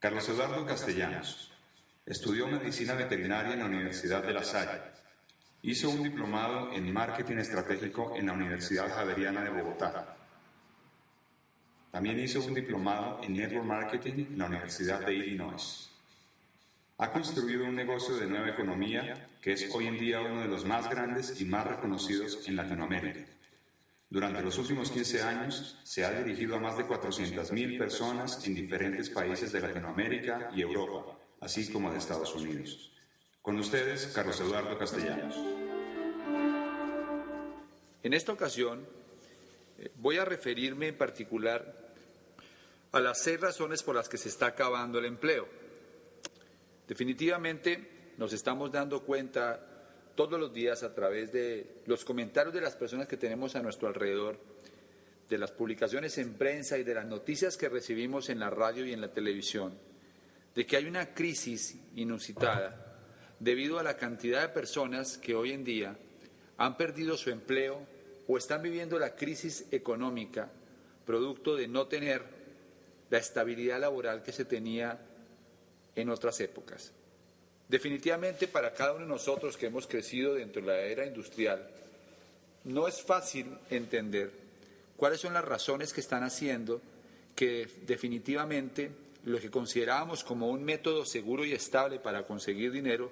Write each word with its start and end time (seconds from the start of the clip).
Carlos 0.00 0.28
Eduardo 0.28 0.64
Castellanos. 0.64 1.50
Estudió 2.06 2.46
medicina 2.46 2.94
veterinaria 2.94 3.54
en 3.54 3.58
la 3.58 3.64
Universidad 3.64 4.22
de 4.22 4.32
La 4.32 4.44
Salle. 4.44 4.80
Hizo 5.62 5.90
un 5.90 6.04
diplomado 6.04 6.72
en 6.72 6.92
marketing 6.92 7.38
estratégico 7.38 8.14
en 8.14 8.26
la 8.26 8.32
Universidad 8.32 8.88
Javeriana 8.88 9.42
de 9.42 9.50
Bogotá. 9.50 10.16
También 11.90 12.20
hizo 12.20 12.40
un 12.44 12.54
diplomado 12.54 13.18
en 13.24 13.34
network 13.34 13.64
marketing 13.64 14.26
en 14.30 14.38
la 14.38 14.46
Universidad 14.46 15.04
de 15.04 15.14
Illinois. 15.14 15.90
Ha 16.98 17.10
construido 17.10 17.64
un 17.64 17.74
negocio 17.74 18.18
de 18.18 18.28
nueva 18.28 18.50
economía 18.50 19.30
que 19.42 19.54
es 19.54 19.68
hoy 19.74 19.88
en 19.88 19.98
día 19.98 20.20
uno 20.20 20.42
de 20.42 20.48
los 20.48 20.64
más 20.64 20.88
grandes 20.88 21.40
y 21.40 21.44
más 21.44 21.66
reconocidos 21.66 22.46
en 22.46 22.54
Latinoamérica. 22.54 23.28
Durante 24.10 24.40
los 24.40 24.56
últimos 24.56 24.90
15 24.90 25.22
años 25.22 25.78
se 25.82 26.04
ha 26.04 26.10
dirigido 26.10 26.56
a 26.56 26.60
más 26.60 26.78
de 26.78 26.84
400.000 26.86 27.76
personas 27.76 28.46
en 28.46 28.54
diferentes 28.54 29.10
países 29.10 29.52
de 29.52 29.60
Latinoamérica 29.60 30.50
y 30.54 30.62
Europa, 30.62 31.18
así 31.40 31.70
como 31.70 31.92
de 31.92 31.98
Estados 31.98 32.34
Unidos. 32.34 32.90
Con 33.42 33.58
ustedes, 33.58 34.06
Carlos 34.14 34.40
Eduardo 34.40 34.78
Castellanos. 34.78 35.36
En 38.02 38.14
esta 38.14 38.32
ocasión 38.32 38.86
eh, 39.78 39.90
voy 39.96 40.16
a 40.16 40.24
referirme 40.24 40.88
en 40.88 40.96
particular 40.96 41.92
a 42.92 43.00
las 43.00 43.22
seis 43.22 43.38
razones 43.38 43.82
por 43.82 43.94
las 43.94 44.08
que 44.08 44.16
se 44.16 44.30
está 44.30 44.46
acabando 44.46 44.98
el 44.98 45.04
empleo. 45.04 45.46
Definitivamente 46.86 48.14
nos 48.16 48.32
estamos 48.32 48.72
dando 48.72 49.02
cuenta 49.02 49.77
todos 50.18 50.40
los 50.40 50.52
días 50.52 50.82
a 50.82 50.92
través 50.92 51.32
de 51.32 51.64
los 51.86 52.04
comentarios 52.04 52.52
de 52.52 52.60
las 52.60 52.74
personas 52.74 53.06
que 53.06 53.16
tenemos 53.16 53.54
a 53.54 53.62
nuestro 53.62 53.86
alrededor, 53.86 54.36
de 55.30 55.38
las 55.38 55.52
publicaciones 55.52 56.18
en 56.18 56.34
prensa 56.34 56.76
y 56.76 56.82
de 56.82 56.92
las 56.92 57.06
noticias 57.06 57.56
que 57.56 57.68
recibimos 57.68 58.28
en 58.28 58.40
la 58.40 58.50
radio 58.50 58.84
y 58.84 58.92
en 58.92 59.00
la 59.00 59.12
televisión, 59.12 59.78
de 60.56 60.66
que 60.66 60.76
hay 60.76 60.86
una 60.86 61.14
crisis 61.14 61.76
inusitada 61.94 62.98
debido 63.38 63.78
a 63.78 63.84
la 63.84 63.96
cantidad 63.96 64.42
de 64.42 64.48
personas 64.48 65.18
que 65.18 65.36
hoy 65.36 65.52
en 65.52 65.62
día 65.62 65.96
han 66.56 66.76
perdido 66.76 67.16
su 67.16 67.30
empleo 67.30 67.78
o 68.26 68.36
están 68.36 68.60
viviendo 68.60 68.98
la 68.98 69.14
crisis 69.14 69.66
económica 69.70 70.50
producto 71.06 71.54
de 71.54 71.68
no 71.68 71.86
tener 71.86 72.24
la 73.08 73.18
estabilidad 73.18 73.78
laboral 73.78 74.24
que 74.24 74.32
se 74.32 74.44
tenía 74.44 74.98
en 75.94 76.10
otras 76.10 76.40
épocas. 76.40 76.90
Definitivamente 77.68 78.48
para 78.48 78.72
cada 78.72 78.92
uno 78.92 79.04
de 79.04 79.10
nosotros 79.10 79.56
que 79.56 79.66
hemos 79.66 79.86
crecido 79.86 80.34
dentro 80.34 80.62
de 80.62 80.68
la 80.68 80.78
era 80.80 81.06
industrial, 81.06 81.68
no 82.64 82.88
es 82.88 83.02
fácil 83.02 83.46
entender 83.70 84.30
cuáles 84.96 85.20
son 85.20 85.34
las 85.34 85.44
razones 85.44 85.92
que 85.92 86.00
están 86.00 86.22
haciendo 86.22 86.80
que 87.34 87.68
definitivamente 87.86 88.90
lo 89.24 89.38
que 89.38 89.50
considerábamos 89.50 90.24
como 90.24 90.48
un 90.48 90.64
método 90.64 91.04
seguro 91.04 91.44
y 91.44 91.52
estable 91.52 91.98
para 91.98 92.26
conseguir 92.26 92.72
dinero, 92.72 93.10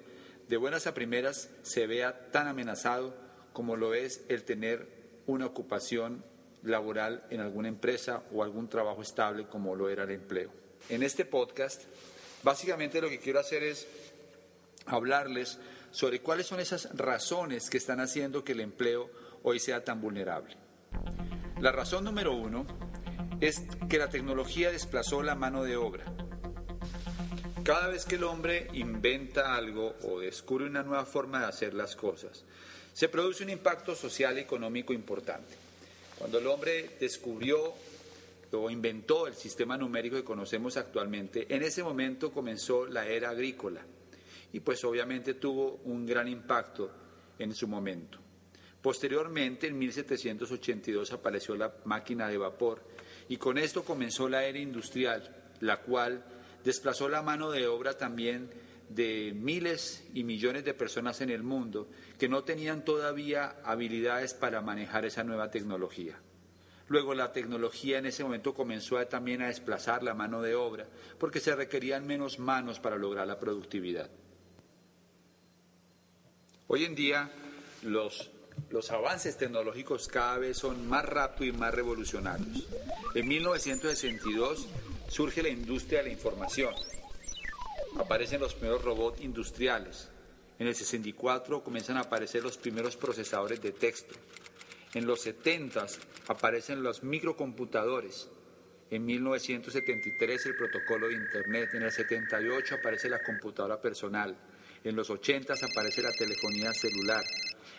de 0.49 0.57
buenas 0.57 0.87
a 0.87 0.93
primeras 0.93 1.49
se 1.63 1.87
vea 1.87 2.29
tan 2.31 2.47
amenazado 2.47 3.13
como 3.53 3.75
lo 3.75 3.93
es 3.93 4.21
el 4.27 4.43
tener 4.43 4.87
una 5.27 5.45
ocupación 5.45 6.23
laboral 6.63 7.23
en 7.29 7.41
alguna 7.41 7.67
empresa 7.67 8.23
o 8.33 8.43
algún 8.43 8.67
trabajo 8.67 9.01
estable 9.01 9.45
como 9.45 9.75
lo 9.75 9.89
era 9.89 10.03
el 10.03 10.11
empleo. 10.11 10.49
En 10.89 11.03
este 11.03 11.25
podcast, 11.25 11.83
básicamente 12.43 13.01
lo 13.01 13.09
que 13.09 13.19
quiero 13.19 13.39
hacer 13.39 13.63
es 13.63 13.87
hablarles 14.87 15.59
sobre 15.91 16.21
cuáles 16.21 16.47
son 16.47 16.59
esas 16.59 16.89
razones 16.95 17.69
que 17.69 17.77
están 17.77 17.99
haciendo 17.99 18.43
que 18.43 18.53
el 18.53 18.61
empleo 18.61 19.09
hoy 19.43 19.59
sea 19.59 19.83
tan 19.83 20.01
vulnerable. 20.01 20.55
La 21.59 21.71
razón 21.71 22.03
número 22.03 22.33
uno 22.33 22.65
es 23.41 23.63
que 23.89 23.97
la 23.97 24.09
tecnología 24.09 24.71
desplazó 24.71 25.23
la 25.23 25.35
mano 25.35 25.63
de 25.63 25.77
obra. 25.77 26.05
Cada 27.63 27.87
vez 27.87 28.05
que 28.05 28.15
el 28.15 28.23
hombre 28.23 28.67
inventa 28.73 29.55
algo 29.55 29.95
o 30.03 30.19
descubre 30.19 30.65
una 30.65 30.83
nueva 30.83 31.05
forma 31.05 31.39
de 31.39 31.47
hacer 31.47 31.73
las 31.73 31.95
cosas, 31.95 32.45
se 32.93 33.09
produce 33.09 33.43
un 33.43 33.49
impacto 33.49 33.95
social 33.95 34.37
y 34.37 34.41
económico 34.41 34.93
importante. 34.93 35.55
Cuando 36.17 36.39
el 36.39 36.47
hombre 36.47 36.95
descubrió 36.99 37.73
o 38.51 38.69
inventó 38.69 39.27
el 39.27 39.35
sistema 39.35 39.77
numérico 39.77 40.15
que 40.15 40.23
conocemos 40.23 40.77
actualmente, 40.77 41.53
en 41.53 41.61
ese 41.63 41.83
momento 41.83 42.31
comenzó 42.31 42.85
la 42.85 43.05
era 43.05 43.29
agrícola 43.29 43.81
y 44.53 44.59
pues 44.59 44.83
obviamente 44.83 45.35
tuvo 45.35 45.81
un 45.85 46.05
gran 46.05 46.27
impacto 46.27 46.91
en 47.39 47.53
su 47.53 47.67
momento. 47.67 48.19
Posteriormente, 48.81 49.67
en 49.67 49.77
1782 49.77 51.11
apareció 51.11 51.55
la 51.55 51.73
máquina 51.85 52.27
de 52.27 52.37
vapor 52.37 52.81
y 53.27 53.37
con 53.37 53.57
esto 53.57 53.83
comenzó 53.83 54.29
la 54.29 54.45
era 54.45 54.59
industrial, 54.59 55.35
la 55.59 55.81
cual 55.81 56.23
desplazó 56.63 57.09
la 57.09 57.21
mano 57.21 57.51
de 57.51 57.67
obra 57.67 57.97
también 57.97 58.49
de 58.89 59.33
miles 59.35 60.05
y 60.13 60.23
millones 60.23 60.63
de 60.63 60.73
personas 60.73 61.19
en 61.21 61.29
el 61.29 61.43
mundo 61.43 61.89
que 62.17 62.29
no 62.29 62.43
tenían 62.43 62.85
todavía 62.85 63.57
habilidades 63.63 64.33
para 64.33 64.61
manejar 64.61 65.05
esa 65.05 65.23
nueva 65.23 65.51
tecnología. 65.51 66.19
Luego 66.87 67.13
la 67.13 67.33
tecnología 67.33 67.97
en 67.97 68.05
ese 68.05 68.23
momento 68.23 68.53
comenzó 68.53 69.05
también 69.07 69.41
a 69.41 69.47
desplazar 69.47 70.03
la 70.03 70.13
mano 70.13 70.41
de 70.41 70.55
obra 70.55 70.87
porque 71.17 71.41
se 71.41 71.53
requerían 71.55 72.07
menos 72.07 72.39
manos 72.39 72.79
para 72.79 72.95
lograr 72.95 73.27
la 73.27 73.39
productividad. 73.39 74.09
Hoy 76.69 76.83
en 76.83 76.95
día 76.95 77.29
los, 77.83 78.29
los 78.71 78.91
avances 78.91 79.37
tecnológicos 79.37 80.09
cada 80.09 80.37
vez 80.37 80.57
son 80.57 80.85
más 80.89 81.05
rápidos 81.05 81.55
y 81.55 81.57
más 81.57 81.73
revolucionarios. 81.73 82.67
En 83.15 83.25
1962 83.25 84.67
surge 85.07 85.43
la 85.43 85.47
industria 85.47 85.99
de 85.99 86.09
la 86.09 86.13
información. 86.13 86.73
Aparecen 87.97 88.41
los 88.41 88.53
primeros 88.53 88.83
robots 88.83 89.21
industriales. 89.21 90.09
En 90.59 90.67
el 90.67 90.75
64 90.75 91.63
comienzan 91.63 91.95
a 91.95 92.01
aparecer 92.01 92.43
los 92.43 92.57
primeros 92.57 92.97
procesadores 92.97 93.61
de 93.61 93.71
texto. 93.71 94.13
En 94.93 95.07
los 95.07 95.21
70 95.21 95.85
aparecen 96.27 96.83
los 96.83 97.01
microcomputadores. 97.01 98.27
En 98.91 99.05
1973 99.05 100.45
el 100.47 100.55
protocolo 100.57 101.07
de 101.07 101.13
Internet. 101.13 101.69
En 101.75 101.83
el 101.83 101.93
78 101.93 102.75
aparece 102.75 103.07
la 103.07 103.23
computadora 103.23 103.79
personal. 103.81 104.35
En 104.87 104.95
los 104.95 105.09
80 105.09 105.53
aparece 105.69 106.01
la 106.01 106.13
telefonía 106.13 106.73
celular. 106.73 107.25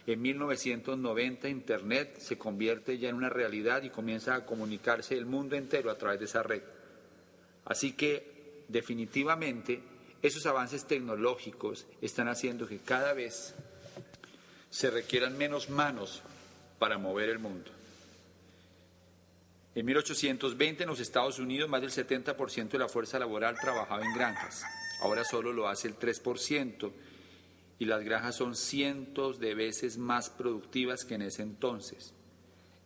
En 0.07 0.21
1990 0.21 1.49
Internet 1.49 2.19
se 2.19 2.37
convierte 2.37 2.99
ya 2.99 3.09
en 3.09 3.15
una 3.15 3.31
realidad 3.31 3.83
y 3.83 3.89
comienza 3.89 4.35
a 4.35 4.45
comunicarse 4.45 5.17
el 5.17 5.25
mundo 5.25 5.57
entero 5.57 5.91
a 5.91 5.97
través 5.97 6.19
de 6.19 6.27
esa 6.27 6.43
red. 6.43 6.63
Así 7.65 7.93
que 7.93 8.65
definitivamente 8.69 9.81
esos 10.21 10.45
avances 10.45 10.87
tecnológicos 10.87 11.87
están 12.03 12.29
haciendo 12.29 12.69
que 12.69 12.81
cada 12.81 13.15
vez 13.15 13.55
se 14.69 14.91
requieran 14.91 15.39
menos 15.39 15.71
manos 15.71 16.21
para 16.79 16.99
mover 16.99 17.31
el 17.31 17.39
mundo. 17.39 17.71
En 19.75 19.87
1820 19.87 20.83
en 20.83 20.89
los 20.91 21.01
Estados 21.01 21.39
Unidos 21.39 21.71
más 21.71 21.81
del 21.81 21.91
70% 21.91 22.69
de 22.69 22.79
la 22.79 22.89
fuerza 22.89 23.19
laboral 23.19 23.57
trabajaba 23.59 24.05
en 24.05 24.13
granjas 24.13 24.63
ahora 25.01 25.25
solo 25.25 25.53
lo 25.53 25.69
hace 25.69 25.89
el 25.89 25.99
3% 25.99 26.91
y 27.79 27.85
las 27.85 28.05
granjas 28.05 28.37
son 28.37 28.57
cientos 28.57 29.39
de 29.39 29.55
veces 29.55 29.99
más 29.99 30.31
productivas 30.31 31.05
que 31.05 31.15
en 31.15 31.23
ese 31.23 31.43
entonces. 31.43 32.13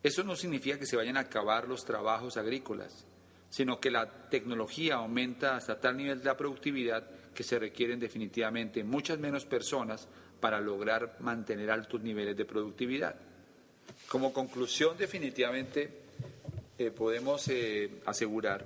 Eso 0.03 0.25
no 0.25 0.37
significa 0.37 0.79
que 0.79 0.87
se 0.87 0.97
vayan 0.97 1.17
a 1.17 1.21
acabar 1.21 1.69
los 1.69 1.85
trabajos 1.85 2.37
agrícolas, 2.37 3.05
sino 3.51 3.81
que 3.81 3.91
la 3.91 4.29
tecnología 4.29 4.97
aumenta 4.97 5.57
hasta 5.57 5.81
tal 5.81 5.97
nivel 5.97 6.19
de 6.19 6.25
la 6.25 6.37
productividad 6.37 7.05
que 7.35 7.45
se 7.45 7.59
requieren 7.59 8.01
definitivamente 8.01 8.85
muchas 8.85 9.19
menos 9.19 9.45
personas 9.45 10.09
para 10.41 10.61
lograr 10.61 11.17
mantener 11.21 11.71
altos 11.71 12.03
niveles 12.03 12.37
de 12.37 12.45
productividad. 12.45 13.15
Como 14.09 14.33
conclusión, 14.33 14.97
definitivamente 14.99 15.89
eh, 16.79 16.91
podemos 16.91 17.47
eh, 17.49 17.91
asegurar 18.07 18.65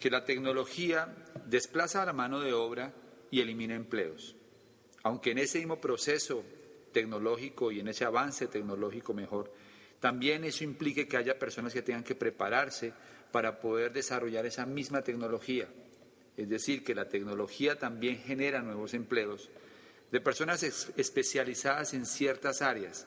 que 0.00 0.10
la 0.10 0.24
tecnología 0.24 1.08
desplaza 1.46 2.02
a 2.02 2.06
la 2.06 2.12
mano 2.12 2.40
de 2.40 2.52
obra 2.52 2.92
y 3.30 3.40
elimina 3.40 3.74
empleos. 3.74 4.34
Aunque 5.02 5.30
en 5.30 5.38
ese 5.38 5.58
mismo 5.58 5.80
proceso 5.80 6.44
tecnológico 6.92 7.72
y 7.72 7.80
en 7.80 7.88
ese 7.88 8.04
avance 8.04 8.46
tecnológico 8.46 9.14
mejor, 9.14 9.50
también 10.00 10.44
eso 10.44 10.64
implique 10.64 11.06
que 11.06 11.16
haya 11.16 11.38
personas 11.38 11.72
que 11.72 11.82
tengan 11.82 12.04
que 12.04 12.14
prepararse 12.14 12.92
para 13.32 13.60
poder 13.60 13.92
desarrollar 13.92 14.46
esa 14.46 14.66
misma 14.66 15.02
tecnología. 15.02 15.68
Es 16.36 16.48
decir, 16.48 16.84
que 16.84 16.94
la 16.94 17.08
tecnología 17.08 17.78
también 17.78 18.18
genera 18.18 18.62
nuevos 18.62 18.94
empleos 18.94 19.48
de 20.10 20.20
personas 20.20 20.62
especializadas 20.62 21.94
en 21.94 22.06
ciertas 22.06 22.62
áreas, 22.62 23.06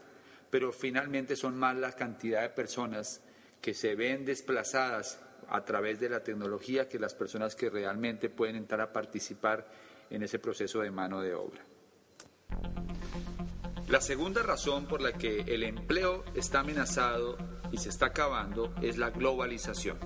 pero 0.50 0.72
finalmente 0.72 1.36
son 1.36 1.58
más 1.58 1.78
la 1.78 1.94
cantidad 1.94 2.42
de 2.42 2.50
personas 2.50 3.22
que 3.62 3.74
se 3.74 3.96
ven 3.96 4.26
desplazadas 4.26 5.20
a 5.50 5.66
través 5.66 6.00
de 6.00 6.10
la 6.10 6.24
tecnología 6.24 6.88
que 6.88 7.00
las 7.00 7.14
personas 7.14 7.56
que 7.56 7.70
realmente 7.70 8.30
pueden 8.30 8.56
entrar 8.56 8.82
a 8.82 8.94
participar 8.94 9.68
en 10.10 10.24
ese 10.24 10.40
proceso 10.40 10.82
de 10.82 10.92
mano 10.92 11.22
de 11.22 11.34
obra. 11.34 11.62
La 13.88 14.02
segunda 14.02 14.44
razón 14.44 14.86
por 14.86 15.02
la 15.02 15.14
que 15.14 15.42
el 15.42 15.64
empleo 15.64 16.24
está 16.36 16.60
amenazado 16.60 17.38
y 17.72 17.78
se 17.78 17.90
está 17.90 18.08
acabando 18.08 18.74
es 18.82 18.98
la 18.98 19.10
globalización. 19.10 19.98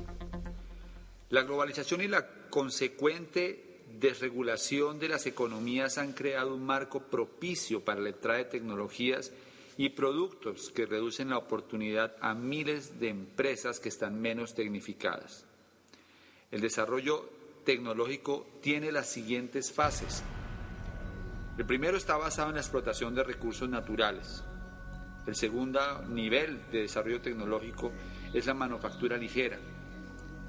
La 1.29 1.43
globalización 1.43 2.01
y 2.01 2.07
la 2.07 2.27
consecuente 2.49 3.81
desregulación 3.99 4.99
de 4.99 5.09
las 5.09 5.25
economías 5.25 5.97
han 5.97 6.13
creado 6.13 6.53
un 6.53 6.65
marco 6.65 7.01
propicio 7.01 7.83
para 7.83 8.01
la 8.01 8.09
entrada 8.09 8.39
de 8.39 8.45
tecnologías 8.45 9.31
y 9.77 9.89
productos 9.89 10.71
que 10.71 10.85
reducen 10.85 11.29
la 11.29 11.37
oportunidad 11.37 12.15
a 12.21 12.33
miles 12.33 12.99
de 12.99 13.09
empresas 13.09 13.79
que 13.79 13.89
están 13.89 14.21
menos 14.21 14.53
tecnificadas. 14.53 15.45
El 16.51 16.61
desarrollo 16.61 17.29
tecnológico 17.63 18.45
tiene 18.61 18.91
las 18.91 19.09
siguientes 19.09 19.71
fases. 19.71 20.23
El 21.57 21.65
primero 21.65 21.97
está 21.97 22.17
basado 22.17 22.49
en 22.49 22.55
la 22.55 22.61
explotación 22.61 23.15
de 23.15 23.23
recursos 23.23 23.69
naturales. 23.69 24.43
El 25.25 25.35
segundo 25.35 25.79
nivel 26.09 26.59
de 26.71 26.81
desarrollo 26.81 27.21
tecnológico 27.21 27.91
es 28.33 28.45
la 28.45 28.53
manufactura 28.53 29.17
ligera. 29.17 29.57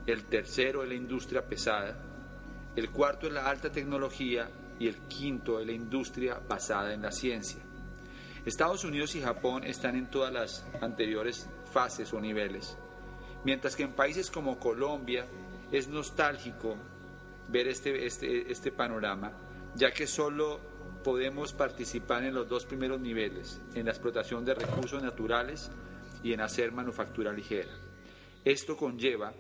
El 0.07 0.25
tercero 0.25 0.83
es 0.83 0.89
la 0.89 0.95
industria 0.95 1.43
pesada. 1.47 1.97
El 2.75 2.91
cuarto 2.91 3.27
es 3.27 3.33
la 3.33 3.49
alta 3.49 3.71
tecnología 3.71 4.51
y 4.79 4.89
el 4.89 4.97
quinto 5.09 5.61
es 5.61 5.67
la 5.67 5.73
industria 5.73 6.41
basada 6.47 6.93
en 6.93 7.03
la 7.03 7.13
ciencia. 7.13 7.61
Estados 8.47 8.85
Unidos 8.85 9.15
y 9.15 9.23
Japón 9.23 9.65
están 9.65 9.97
en 9.97 10.11
todas 10.11 10.33
las 10.33 10.65
anteriores 10.83 11.49
fases 11.73 12.13
o 12.13 12.21
niveles, 12.21 12.77
mientras 13.45 13.75
que 13.75 13.85
en 13.85 13.93
países 13.93 14.31
como 14.31 14.59
Colombia 14.59 15.25
es 15.73 15.89
nostálgico 15.89 16.77
ver 17.49 17.69
este, 17.69 18.07
este, 18.07 18.53
este 18.53 18.71
panorama, 18.71 19.33
ya 19.75 19.93
que 19.93 20.07
solo 20.07 20.61
podemos 21.03 21.53
participar 21.53 22.25
en 22.25 22.35
los 22.35 22.49
dos 22.49 22.65
primeros 22.65 23.01
niveles, 23.01 23.61
en 23.75 23.87
la 23.87 23.93
explotación 23.93 24.45
de 24.45 24.55
recursos 24.55 25.03
naturales 25.03 25.71
y 26.23 26.33
en 26.33 26.41
hacer 26.41 26.73
manufactura 26.73 27.33
ligera. 27.33 27.71
Esto 28.45 28.77
conlleva 28.77 29.33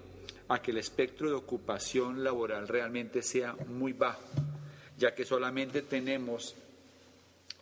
a 0.48 0.60
que 0.60 0.70
el 0.70 0.78
espectro 0.78 1.28
de 1.28 1.34
ocupación 1.34 2.24
laboral 2.24 2.68
realmente 2.68 3.22
sea 3.22 3.54
muy 3.68 3.92
bajo, 3.92 4.22
ya 4.96 5.14
que 5.14 5.24
solamente 5.24 5.82
tenemos 5.82 6.54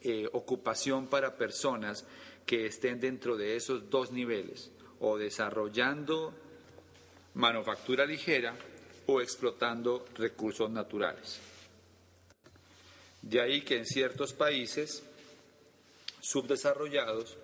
eh, 0.03 0.29
ocupación 0.33 1.07
para 1.07 1.37
personas 1.37 2.05
que 2.47 2.67
estén 2.67 3.01
dentro 3.01 3.37
de 3.37 3.57
esos 3.57 3.89
dos 3.89 4.11
niveles, 4.11 4.71
o 5.01 5.19
desarrollando 5.19 6.33
manufactura 7.35 8.05
ligera 8.05 8.55
o 9.07 9.21
explotando 9.21 10.07
recursos 10.17 10.71
naturales. 10.71 11.41
De 13.21 13.41
ahí 13.41 13.63
que 13.63 13.79
en 13.79 13.87
ciertos 13.87 14.33
países 14.33 15.03
subdesarrollados, 16.21 17.37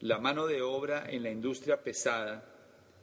la 0.00 0.18
mano 0.18 0.46
de 0.46 0.62
obra 0.62 1.06
en 1.08 1.22
la 1.22 1.30
industria 1.30 1.82
pesada, 1.82 2.44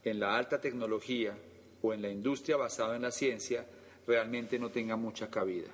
en 0.03 0.19
la 0.19 0.37
alta 0.37 0.59
tecnología 0.59 1.35
o 1.81 1.93
en 1.93 2.01
la 2.01 2.09
industria 2.09 2.57
basada 2.57 2.95
en 2.95 3.01
la 3.01 3.11
ciencia 3.11 3.65
realmente 4.05 4.59
no 4.59 4.69
tenga 4.69 4.95
mucha 4.95 5.29
cabida. 5.29 5.69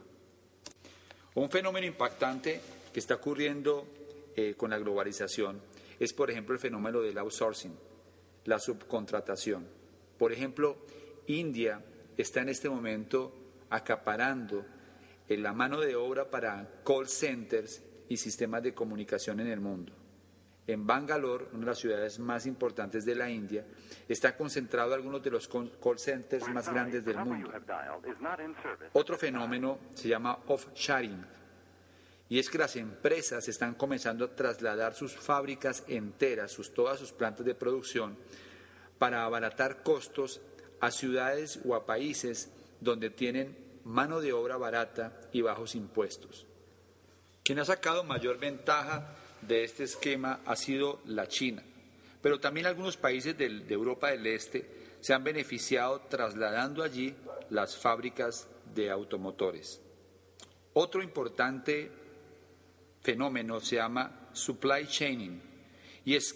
Un 1.35 1.49
fenómeno 1.49 1.85
impactante 1.85 2.59
que 2.91 2.99
está 2.99 3.15
ocurriendo 3.15 3.85
eh, 4.35 4.55
con 4.57 4.71
la 4.71 4.79
globalización 4.79 5.61
es, 5.99 6.13
por 6.13 6.31
ejemplo, 6.31 6.55
el 6.55 6.59
fenómeno 6.59 7.01
del 7.01 7.17
outsourcing, 7.17 7.73
la 8.45 8.59
subcontratación. 8.59 9.67
Por 10.17 10.31
ejemplo, 10.31 10.77
India 11.27 11.81
está 12.17 12.41
en 12.41 12.49
este 12.49 12.69
momento 12.69 13.33
acaparando 13.69 14.65
eh, 15.27 15.37
la 15.37 15.53
mano 15.53 15.79
de 15.79 15.95
obra 15.95 16.29
para 16.29 16.81
call 16.83 17.07
centers 17.07 17.81
y 18.09 18.17
sistemas 18.17 18.63
de 18.63 18.73
comunicación 18.73 19.39
en 19.39 19.47
el 19.47 19.59
mundo. 19.59 19.93
En 20.69 20.85
Bangalore, 20.85 21.47
una 21.53 21.61
de 21.61 21.65
las 21.65 21.79
ciudades 21.79 22.19
más 22.19 22.45
importantes 22.45 23.03
de 23.03 23.15
la 23.15 23.27
India, 23.27 23.65
está 24.07 24.37
concentrado 24.37 24.93
algunos 24.93 25.23
de 25.23 25.31
los 25.31 25.47
call 25.47 25.97
centers 25.97 26.47
más 26.49 26.71
grandes 26.71 27.03
del 27.03 27.17
mundo. 27.17 27.51
Otro 28.93 29.17
fenómeno 29.17 29.79
se 29.95 30.09
llama 30.09 30.37
offshoring, 30.45 31.25
y 32.29 32.37
es 32.37 32.51
que 32.51 32.59
las 32.59 32.75
empresas 32.75 33.47
están 33.47 33.73
comenzando 33.73 34.25
a 34.25 34.35
trasladar 34.35 34.93
sus 34.93 35.15
fábricas 35.15 35.83
enteras, 35.87 36.51
sus, 36.51 36.71
todas 36.71 36.99
sus 36.99 37.13
plantas 37.13 37.47
de 37.47 37.55
producción, 37.55 38.15
para 38.99 39.23
abaratar 39.23 39.81
costos 39.81 40.39
a 40.81 40.91
ciudades 40.91 41.61
o 41.65 41.73
a 41.73 41.87
países 41.87 42.51
donde 42.79 43.09
tienen 43.09 43.57
mano 43.85 44.21
de 44.21 44.33
obra 44.33 44.57
barata 44.57 45.19
y 45.31 45.41
bajos 45.41 45.73
impuestos. 45.73 46.45
Quien 47.43 47.57
ha 47.57 47.65
sacado 47.65 48.03
mayor 48.03 48.37
ventaja 48.37 49.15
de 49.41 49.63
este 49.63 49.83
esquema 49.83 50.41
ha 50.45 50.55
sido 50.55 51.01
la 51.05 51.27
China, 51.27 51.63
pero 52.21 52.39
también 52.39 52.65
algunos 52.65 52.97
países 52.97 53.37
de 53.37 53.63
Europa 53.69 54.09
del 54.09 54.27
Este 54.27 54.65
se 55.01 55.13
han 55.13 55.23
beneficiado 55.23 56.01
trasladando 56.09 56.83
allí 56.83 57.15
las 57.49 57.77
fábricas 57.77 58.47
de 58.75 58.89
automotores. 58.89 59.79
Otro 60.73 61.01
importante 61.01 61.91
fenómeno 63.01 63.59
se 63.59 63.77
llama 63.77 64.29
supply 64.33 64.87
chaining 64.87 65.41
y 66.05 66.15
es 66.15 66.35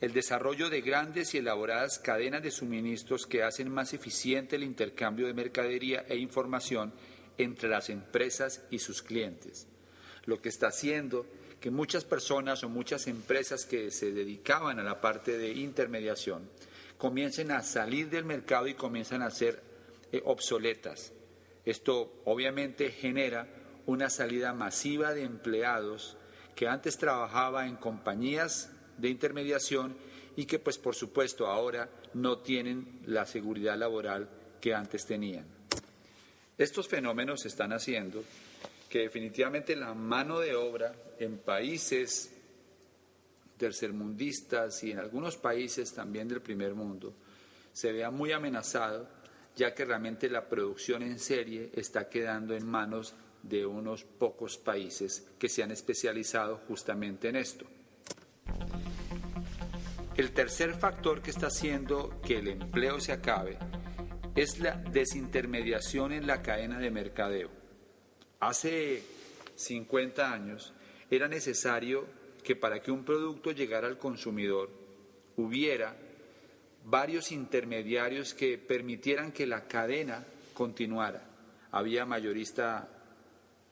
el 0.00 0.12
desarrollo 0.12 0.68
de 0.68 0.80
grandes 0.80 1.34
y 1.34 1.38
elaboradas 1.38 1.98
cadenas 1.98 2.42
de 2.42 2.50
suministros 2.50 3.24
que 3.24 3.44
hacen 3.44 3.70
más 3.70 3.94
eficiente 3.94 4.56
el 4.56 4.64
intercambio 4.64 5.28
de 5.28 5.34
mercadería 5.34 6.04
e 6.08 6.16
información 6.16 6.92
entre 7.38 7.68
las 7.68 7.88
empresas 7.88 8.62
y 8.70 8.80
sus 8.80 9.00
clientes, 9.00 9.68
lo 10.26 10.42
que 10.42 10.48
está 10.48 10.68
haciendo 10.68 11.24
que 11.62 11.70
muchas 11.70 12.04
personas 12.04 12.64
o 12.64 12.68
muchas 12.68 13.06
empresas 13.06 13.64
que 13.66 13.92
se 13.92 14.10
dedicaban 14.10 14.80
a 14.80 14.82
la 14.82 15.00
parte 15.00 15.38
de 15.38 15.52
intermediación 15.52 16.50
comiencen 16.98 17.52
a 17.52 17.62
salir 17.62 18.10
del 18.10 18.24
mercado 18.24 18.66
y 18.66 18.74
comiencen 18.74 19.22
a 19.22 19.30
ser 19.30 19.62
eh, 20.10 20.20
obsoletas. 20.24 21.12
Esto 21.64 22.20
obviamente 22.24 22.90
genera 22.90 23.46
una 23.86 24.10
salida 24.10 24.52
masiva 24.52 25.14
de 25.14 25.22
empleados 25.22 26.16
que 26.56 26.66
antes 26.66 26.98
trabajaba 26.98 27.68
en 27.68 27.76
compañías 27.76 28.72
de 28.98 29.10
intermediación 29.10 29.96
y 30.34 30.46
que 30.46 30.58
pues 30.58 30.78
por 30.78 30.96
supuesto 30.96 31.46
ahora 31.46 31.88
no 32.12 32.38
tienen 32.38 33.02
la 33.06 33.24
seguridad 33.24 33.78
laboral 33.78 34.28
que 34.60 34.74
antes 34.74 35.06
tenían. 35.06 35.46
Estos 36.58 36.88
fenómenos 36.88 37.46
están 37.46 37.72
haciendo 37.72 38.24
que 38.92 38.98
definitivamente 38.98 39.74
la 39.74 39.94
mano 39.94 40.38
de 40.38 40.54
obra 40.54 40.94
en 41.18 41.38
países 41.38 42.30
tercermundistas 43.56 44.84
y 44.84 44.90
en 44.90 44.98
algunos 44.98 45.38
países 45.38 45.94
también 45.94 46.28
del 46.28 46.42
primer 46.42 46.74
mundo 46.74 47.14
se 47.72 47.90
vea 47.90 48.10
muy 48.10 48.32
amenazado, 48.32 49.08
ya 49.56 49.74
que 49.74 49.86
realmente 49.86 50.28
la 50.28 50.46
producción 50.46 51.02
en 51.02 51.18
serie 51.18 51.70
está 51.72 52.10
quedando 52.10 52.54
en 52.54 52.66
manos 52.66 53.14
de 53.42 53.64
unos 53.64 54.04
pocos 54.04 54.58
países 54.58 55.26
que 55.38 55.48
se 55.48 55.62
han 55.62 55.70
especializado 55.70 56.60
justamente 56.68 57.30
en 57.30 57.36
esto. 57.36 57.64
El 60.18 60.32
tercer 60.32 60.74
factor 60.74 61.22
que 61.22 61.30
está 61.30 61.46
haciendo 61.46 62.20
que 62.26 62.40
el 62.40 62.48
empleo 62.48 63.00
se 63.00 63.12
acabe 63.12 63.56
es 64.34 64.58
la 64.58 64.76
desintermediación 64.76 66.12
en 66.12 66.26
la 66.26 66.42
cadena 66.42 66.78
de 66.78 66.90
mercadeo. 66.90 67.61
Hace 68.42 69.04
50 69.54 70.32
años 70.32 70.72
era 71.08 71.28
necesario 71.28 72.04
que 72.42 72.56
para 72.56 72.80
que 72.80 72.90
un 72.90 73.04
producto 73.04 73.52
llegara 73.52 73.86
al 73.86 73.98
consumidor 73.98 74.68
hubiera 75.36 75.94
varios 76.84 77.30
intermediarios 77.30 78.34
que 78.34 78.58
permitieran 78.58 79.30
que 79.30 79.46
la 79.46 79.68
cadena 79.68 80.24
continuara. 80.54 81.22
Había 81.70 82.04
mayorista 82.04 82.88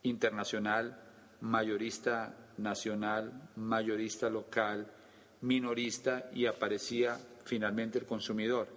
internacional, 0.04 0.96
mayorista 1.40 2.32
nacional, 2.58 3.50
mayorista 3.56 4.30
local, 4.30 4.86
minorista 5.40 6.30
y 6.32 6.46
aparecía 6.46 7.18
finalmente 7.44 7.98
el 7.98 8.04
consumidor. 8.04 8.68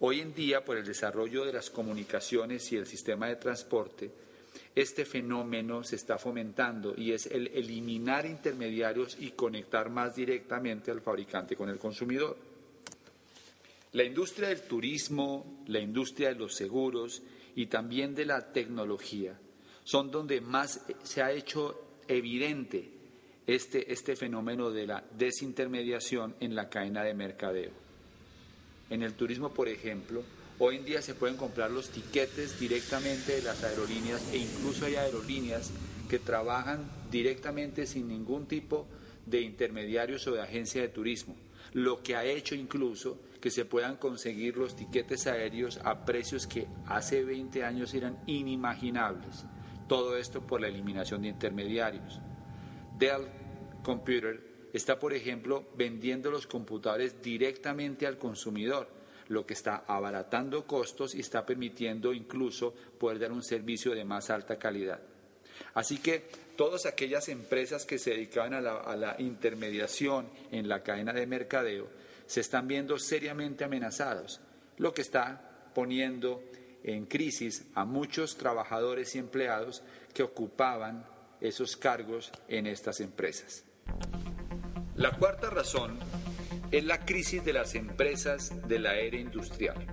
Hoy 0.00 0.20
en 0.20 0.34
día, 0.34 0.62
por 0.62 0.76
el 0.76 0.84
desarrollo 0.84 1.46
de 1.46 1.54
las 1.54 1.70
comunicaciones 1.70 2.70
y 2.70 2.76
el 2.76 2.84
sistema 2.84 3.28
de 3.28 3.36
transporte, 3.36 4.10
este 4.74 5.04
fenómeno 5.04 5.84
se 5.84 5.96
está 5.96 6.18
fomentando 6.18 6.94
y 6.96 7.12
es 7.12 7.26
el 7.26 7.48
eliminar 7.48 8.26
intermediarios 8.26 9.16
y 9.20 9.32
conectar 9.32 9.90
más 9.90 10.16
directamente 10.16 10.90
al 10.90 11.00
fabricante 11.00 11.56
con 11.56 11.68
el 11.68 11.78
consumidor. 11.78 12.36
La 13.92 14.04
industria 14.04 14.48
del 14.48 14.62
turismo, 14.62 15.62
la 15.66 15.78
industria 15.78 16.28
de 16.28 16.36
los 16.36 16.54
seguros 16.54 17.22
y 17.54 17.66
también 17.66 18.14
de 18.14 18.24
la 18.24 18.52
tecnología 18.52 19.38
son 19.84 20.10
donde 20.10 20.40
más 20.40 20.80
se 21.02 21.22
ha 21.22 21.32
hecho 21.32 21.98
evidente 22.08 22.88
este, 23.46 23.92
este 23.92 24.16
fenómeno 24.16 24.70
de 24.70 24.86
la 24.86 25.04
desintermediación 25.16 26.34
en 26.40 26.54
la 26.54 26.68
cadena 26.68 27.02
de 27.02 27.14
mercadeo. 27.14 27.72
En 28.88 29.02
el 29.02 29.14
turismo, 29.14 29.52
por 29.52 29.68
ejemplo, 29.68 30.22
hoy 30.64 30.76
en 30.76 30.84
día 30.84 31.02
se 31.02 31.16
pueden 31.16 31.36
comprar 31.36 31.72
los 31.72 31.88
tiquetes 31.88 32.60
directamente 32.60 33.32
de 33.34 33.42
las 33.42 33.64
aerolíneas 33.64 34.22
e 34.32 34.36
incluso 34.36 34.86
hay 34.86 34.94
aerolíneas 34.94 35.72
que 36.08 36.20
trabajan 36.20 36.88
directamente 37.10 37.84
sin 37.84 38.06
ningún 38.06 38.46
tipo 38.46 38.86
de 39.26 39.40
intermediarios 39.40 40.24
o 40.28 40.34
de 40.34 40.40
agencia 40.40 40.80
de 40.80 40.88
turismo, 40.88 41.34
lo 41.72 42.04
que 42.04 42.14
ha 42.14 42.24
hecho 42.24 42.54
incluso 42.54 43.18
que 43.40 43.50
se 43.50 43.64
puedan 43.64 43.96
conseguir 43.96 44.56
los 44.56 44.76
tiquetes 44.76 45.26
aéreos 45.26 45.80
a 45.82 46.04
precios 46.04 46.46
que 46.46 46.68
hace 46.86 47.24
20 47.24 47.64
años 47.64 47.92
eran 47.92 48.16
inimaginables. 48.28 49.44
Todo 49.88 50.16
esto 50.16 50.42
por 50.42 50.60
la 50.60 50.68
eliminación 50.68 51.22
de 51.22 51.28
intermediarios. 51.28 52.20
Dell 53.00 53.26
Computer 53.82 54.40
está, 54.72 55.00
por 55.00 55.12
ejemplo, 55.12 55.64
vendiendo 55.76 56.30
los 56.30 56.46
computadores 56.46 57.20
directamente 57.20 58.06
al 58.06 58.16
consumidor, 58.16 59.01
lo 59.32 59.46
que 59.46 59.54
está 59.54 59.84
abaratando 59.86 60.66
costos 60.66 61.14
y 61.14 61.20
está 61.20 61.44
permitiendo 61.44 62.12
incluso 62.12 62.74
poder 62.98 63.18
dar 63.18 63.32
un 63.32 63.42
servicio 63.42 63.94
de 63.94 64.04
más 64.04 64.30
alta 64.30 64.58
calidad. 64.58 65.00
Así 65.74 65.98
que 65.98 66.28
todas 66.56 66.86
aquellas 66.86 67.28
empresas 67.28 67.86
que 67.86 67.98
se 67.98 68.10
dedicaban 68.10 68.54
a 68.54 68.60
la, 68.60 69.16
intermediación 69.18 70.28
en 70.50 70.68
la 70.68 70.82
cadena 70.82 71.12
de 71.12 71.26
mercadeo 71.26 71.88
se 72.26 72.40
están 72.40 72.68
viendo 72.68 72.98
seriamente 72.98 73.64
amenazados, 73.64 74.40
lo 74.78 74.92
que 74.92 75.02
está 75.02 75.70
poniendo 75.74 76.42
en 76.84 77.06
crisis 77.06 77.64
a 77.74 77.84
muchos 77.84 78.36
trabajadores 78.36 79.14
y 79.14 79.18
empleados 79.18 79.82
que 80.12 80.22
ocupaban 80.22 81.06
esos 81.40 81.76
cargos 81.76 82.30
en 82.48 82.66
estas 82.66 83.00
empresas. 83.00 83.64
La 84.96 85.12
cuarta 85.12 85.48
razón 85.48 85.98
es 86.72 86.84
la 86.84 87.04
crisis 87.04 87.44
de 87.44 87.52
las 87.52 87.74
empresas 87.74 88.66
de 88.66 88.78
la 88.78 88.96
era 88.96 89.18
industrial. 89.18 89.86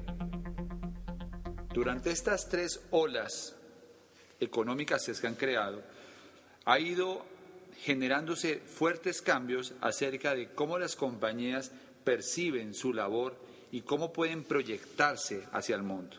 Durante 1.74 2.10
estas 2.10 2.48
tres 2.48 2.80
olas 2.92 3.54
económicas 4.40 5.06
que 5.06 5.14
se 5.14 5.28
han 5.28 5.36
creado, 5.36 5.84
ha 6.64 6.80
ido 6.80 7.26
generándose 7.82 8.56
fuertes 8.60 9.22
cambios 9.22 9.74
acerca 9.82 10.34
de 10.34 10.54
cómo 10.54 10.80
las 10.80 10.96
compañías 10.96 11.74
perciben 12.06 12.74
su 12.74 12.94
labor 12.94 13.36
y 13.74 13.82
cómo 13.82 14.14
pueden 14.14 14.46
proyectarse 14.46 15.44
hacia 15.52 15.76
el 15.76 15.84
mundo. 15.84 16.16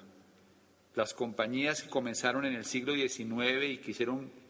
Las 0.95 1.15
compañías 1.15 1.83
que 1.83 1.89
comenzaron 1.89 2.45
en 2.45 2.53
el 2.53 2.67
siglo 2.67 2.95
XIX 2.95 3.65
y 3.65 3.81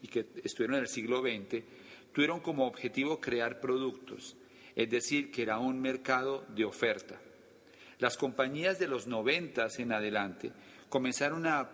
y 0.01 0.07
que 0.09 0.25
estuvieron 0.43 0.75
en 0.75 0.81
el 0.81 0.89
siglo 0.89 1.21
XX 1.21 1.63
tuvieron 2.11 2.41
como 2.41 2.67
objetivo 2.67 3.21
crear 3.21 3.61
productos, 3.61 4.35
es 4.75 4.89
decir, 4.89 5.31
que 5.31 5.43
era 5.43 5.59
un 5.59 5.79
mercado 5.81 6.45
de 6.55 6.65
oferta. 6.65 7.19
Las 7.99 8.17
compañías 8.17 8.79
de 8.79 8.87
los 8.87 9.07
noventas 9.07 9.79
en 9.79 9.91
adelante 9.91 10.51
comenzaron 10.89 11.45
a 11.45 11.69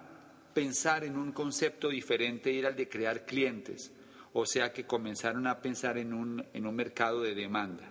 pensar 0.53 1.03
en 1.03 1.17
un 1.17 1.31
concepto 1.31 1.89
diferente 1.89 2.51
y 2.51 2.59
era 2.59 2.69
el 2.69 2.75
de 2.75 2.89
crear 2.89 3.25
clientes, 3.25 3.91
o 4.33 4.45
sea 4.45 4.73
que 4.73 4.85
comenzaron 4.85 5.47
a 5.47 5.61
pensar 5.61 5.97
en 5.97 6.13
un, 6.13 6.45
en 6.53 6.65
un 6.65 6.75
mercado 6.75 7.21
de 7.21 7.35
demanda. 7.35 7.83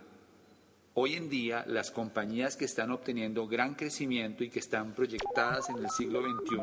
Hoy 0.94 1.14
en 1.14 1.28
día 1.28 1.64
las 1.66 1.90
compañías 1.90 2.56
que 2.56 2.64
están 2.64 2.90
obteniendo 2.90 3.46
gran 3.46 3.74
crecimiento 3.74 4.42
y 4.42 4.50
que 4.50 4.60
están 4.60 4.94
proyectadas 4.94 5.68
en 5.68 5.78
el 5.78 5.90
siglo 5.90 6.22
XXI 6.22 6.56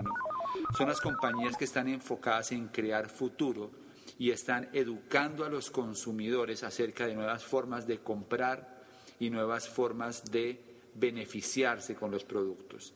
son 0.76 0.90
las 0.90 1.00
compañías 1.02 1.56
que 1.56 1.66
están 1.66 1.88
enfocadas 1.88 2.52
en 2.52 2.68
crear 2.68 3.10
futuro 3.10 3.83
y 4.24 4.32
están 4.32 4.70
educando 4.72 5.44
a 5.44 5.50
los 5.50 5.70
consumidores 5.70 6.64
acerca 6.64 7.06
de 7.06 7.14
nuevas 7.14 7.44
formas 7.44 7.86
de 7.86 7.98
comprar 7.98 8.82
y 9.20 9.30
nuevas 9.30 9.68
formas 9.68 10.24
de 10.32 10.62
beneficiarse 10.94 11.94
con 11.94 12.10
los 12.10 12.24
productos. 12.24 12.94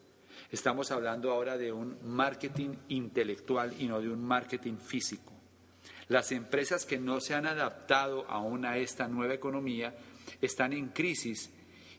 Estamos 0.53 0.89
hablando 0.89 1.29
ahora 1.29 1.57
de 1.57 1.73
un 1.73 1.97
marketing 2.01 2.77
intelectual 2.87 3.75
y 3.77 3.87
no 3.87 3.99
de 3.99 4.07
un 4.07 4.23
marketing 4.23 4.77
físico. 4.77 5.33
Las 6.07 6.31
empresas 6.31 6.85
que 6.85 6.97
no 6.97 7.19
se 7.19 7.33
han 7.33 7.45
adaptado 7.45 8.25
aún 8.29 8.63
a 8.63 8.77
esta 8.77 9.09
nueva 9.09 9.33
economía 9.33 9.97
están 10.41 10.71
en 10.71 10.87
crisis 10.87 11.49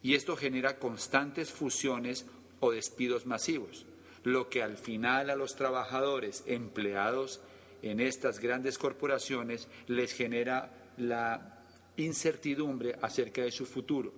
y 0.03 0.15
esto 0.15 0.39
genera 0.39 0.79
constantes 0.79 1.51
fusiones 1.53 2.25
o 2.61 2.71
despidos 2.71 3.27
masivos, 3.27 3.85
lo 4.25 4.49
que 4.49 4.63
al 4.63 4.79
final 4.79 5.29
a 5.29 5.37
los 5.37 5.55
trabajadores 5.55 6.45
empleados 6.47 7.43
en 7.83 8.01
estas 8.01 8.41
grandes 8.41 8.79
corporaciones 8.79 9.69
les 9.87 10.13
genera 10.13 10.71
la 10.97 11.59
incertidumbre 11.97 12.97
acerca 13.03 13.43
de 13.43 13.51
su 13.51 13.67
futuro. 13.67 14.13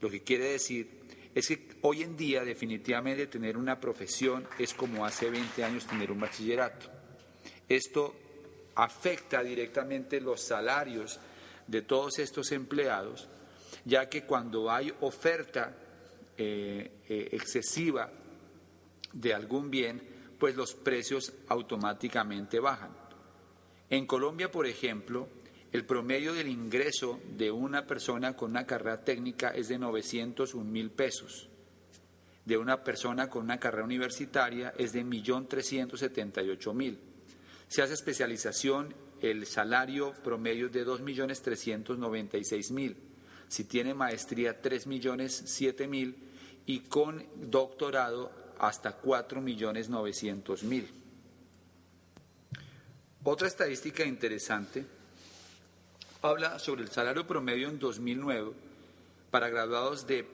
Lo 0.00 0.10
que 0.10 0.22
quiere 0.22 0.52
decir 0.52 0.88
es 1.34 1.48
que 1.48 1.68
hoy 1.82 2.02
en 2.02 2.16
día 2.16 2.44
definitivamente 2.44 3.26
tener 3.26 3.56
una 3.56 3.80
profesión 3.80 4.46
es 4.58 4.74
como 4.74 5.06
hace 5.06 5.30
20 5.30 5.64
años 5.64 5.86
tener 5.86 6.10
un 6.10 6.20
bachillerato. 6.20 6.90
Esto 7.68 8.14
afecta 8.74 9.42
directamente 9.42 10.20
los 10.20 10.40
salarios 10.40 11.20
de 11.66 11.82
todos 11.82 12.18
estos 12.18 12.50
empleados 12.52 13.28
ya 13.84 14.08
que 14.08 14.24
cuando 14.24 14.70
hay 14.70 14.92
oferta 15.00 15.74
eh, 16.36 16.90
eh, 17.08 17.28
excesiva 17.32 18.10
de 19.12 19.34
algún 19.34 19.70
bien, 19.70 20.02
pues 20.38 20.56
los 20.56 20.74
precios 20.74 21.32
automáticamente 21.48 22.60
bajan. 22.60 22.90
En 23.88 24.06
Colombia, 24.06 24.50
por 24.50 24.66
ejemplo, 24.66 25.28
el 25.72 25.84
promedio 25.84 26.32
del 26.34 26.48
ingreso 26.48 27.20
de 27.36 27.52
una 27.52 27.86
persona 27.86 28.36
con 28.36 28.50
una 28.50 28.66
carrera 28.66 29.04
técnica 29.04 29.50
es 29.50 29.68
de 29.68 29.78
901 29.78 30.68
mil 30.68 30.90
pesos. 30.90 31.46
de 32.44 32.56
una 32.56 32.82
persona 32.82 33.30
con 33.30 33.44
una 33.44 33.60
carrera 33.60 33.84
universitaria 33.84 34.74
es 34.76 34.92
de 34.92 35.04
1.378.000. 35.04 36.96
Si 37.68 37.80
hace 37.80 37.94
especialización, 37.94 38.92
el 39.20 39.46
salario 39.46 40.12
promedio 40.24 40.66
es 40.66 40.72
de 40.72 40.84
2.396.000. 40.84 42.96
Si 43.46 43.62
tiene 43.64 43.94
maestría, 43.94 44.60
3.007.000 44.60 46.14
y 46.66 46.80
con 46.80 47.24
doctorado 47.50 48.32
hasta 48.58 49.00
4.900.000. 49.00 50.86
Otra 53.22 53.46
estadística 53.46 54.04
interesante 54.04 54.84
habla 56.22 56.58
sobre 56.58 56.82
el 56.82 56.90
salario 56.90 57.26
promedio 57.26 57.68
en 57.68 57.78
2009 57.78 58.52
para 59.30 59.48
graduados 59.48 60.06
de 60.06 60.26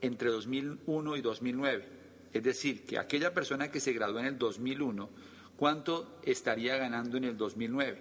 entre 0.00 0.30
2001 0.30 1.16
y 1.16 1.20
2009. 1.20 1.84
Es 2.32 2.42
decir, 2.42 2.84
que 2.84 2.98
aquella 2.98 3.34
persona 3.34 3.70
que 3.70 3.80
se 3.80 3.92
graduó 3.92 4.20
en 4.20 4.26
el 4.26 4.38
2001, 4.38 5.08
¿cuánto 5.56 6.18
estaría 6.22 6.76
ganando 6.76 7.16
en 7.16 7.24
el 7.24 7.36
2009? 7.36 7.98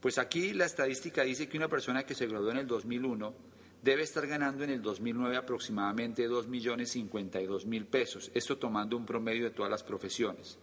Pues 0.00 0.18
aquí 0.18 0.52
la 0.52 0.66
estadística 0.66 1.22
dice 1.22 1.48
que 1.48 1.56
una 1.56 1.68
persona 1.68 2.04
que 2.04 2.14
se 2.14 2.26
graduó 2.26 2.50
en 2.50 2.58
el 2.58 2.66
2001 2.66 3.34
debe 3.82 4.02
estar 4.02 4.26
ganando 4.26 4.64
en 4.64 4.70
el 4.70 4.82
2009 4.82 5.36
aproximadamente 5.36 6.28
2.052.000 6.28 7.86
pesos, 7.86 8.30
esto 8.34 8.58
tomando 8.58 8.96
un 8.96 9.06
promedio 9.06 9.44
de 9.44 9.50
todas 9.50 9.70
las 9.70 9.82
profesiones. 9.82 10.58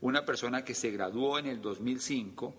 Una 0.00 0.24
persona 0.24 0.64
que 0.64 0.74
se 0.74 0.90
graduó 0.90 1.38
en 1.38 1.46
el 1.46 1.60
2005 1.60 2.54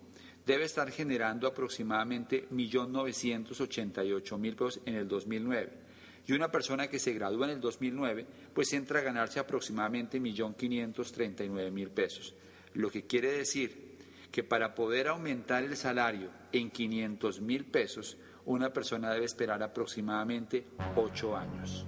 debe 0.45 0.65
estar 0.65 0.91
generando 0.91 1.47
aproximadamente 1.47 2.49
1.988.000 2.49 4.55
pesos 4.55 4.81
en 4.85 4.95
el 4.95 5.07
2009. 5.07 5.85
Y 6.27 6.33
una 6.33 6.51
persona 6.51 6.87
que 6.87 6.99
se 6.99 7.13
gradúa 7.13 7.45
en 7.45 7.53
el 7.53 7.61
2009, 7.61 8.25
pues 8.53 8.73
entra 8.73 8.99
a 8.99 9.03
ganarse 9.03 9.39
aproximadamente 9.39 10.19
1.539.000 10.19 11.89
pesos. 11.89 12.33
Lo 12.73 12.89
que 12.89 13.03
quiere 13.03 13.31
decir 13.31 13.85
que 14.31 14.43
para 14.43 14.75
poder 14.75 15.07
aumentar 15.07 15.63
el 15.63 15.77
salario 15.77 16.29
en 16.51 16.71
500.000 16.71 17.63
pesos, 17.65 18.17
una 18.45 18.73
persona 18.73 19.13
debe 19.13 19.25
esperar 19.25 19.61
aproximadamente 19.63 20.65
ocho 20.95 21.37
años. 21.37 21.85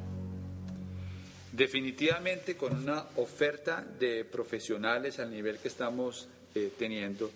Definitivamente 1.52 2.56
con 2.56 2.76
una 2.76 3.06
oferta 3.16 3.84
de 4.00 4.24
profesionales 4.26 5.20
al 5.20 5.32
nivel 5.32 5.58
que 5.58 5.68
estamos 5.68 6.30
eh, 6.54 6.72
teniendo, 6.78 7.32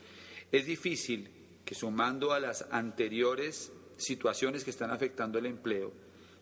es 0.52 0.66
difícil 0.66 1.30
que 1.66 1.76
sumando 1.76 2.34
a 2.34 2.40
las 2.40 2.66
anteriores 2.72 3.72
situaciones 3.98 4.64
que 4.64 4.72
están 4.72 4.92
afectando 4.92 5.40
el 5.40 5.46
empleo, 5.46 5.92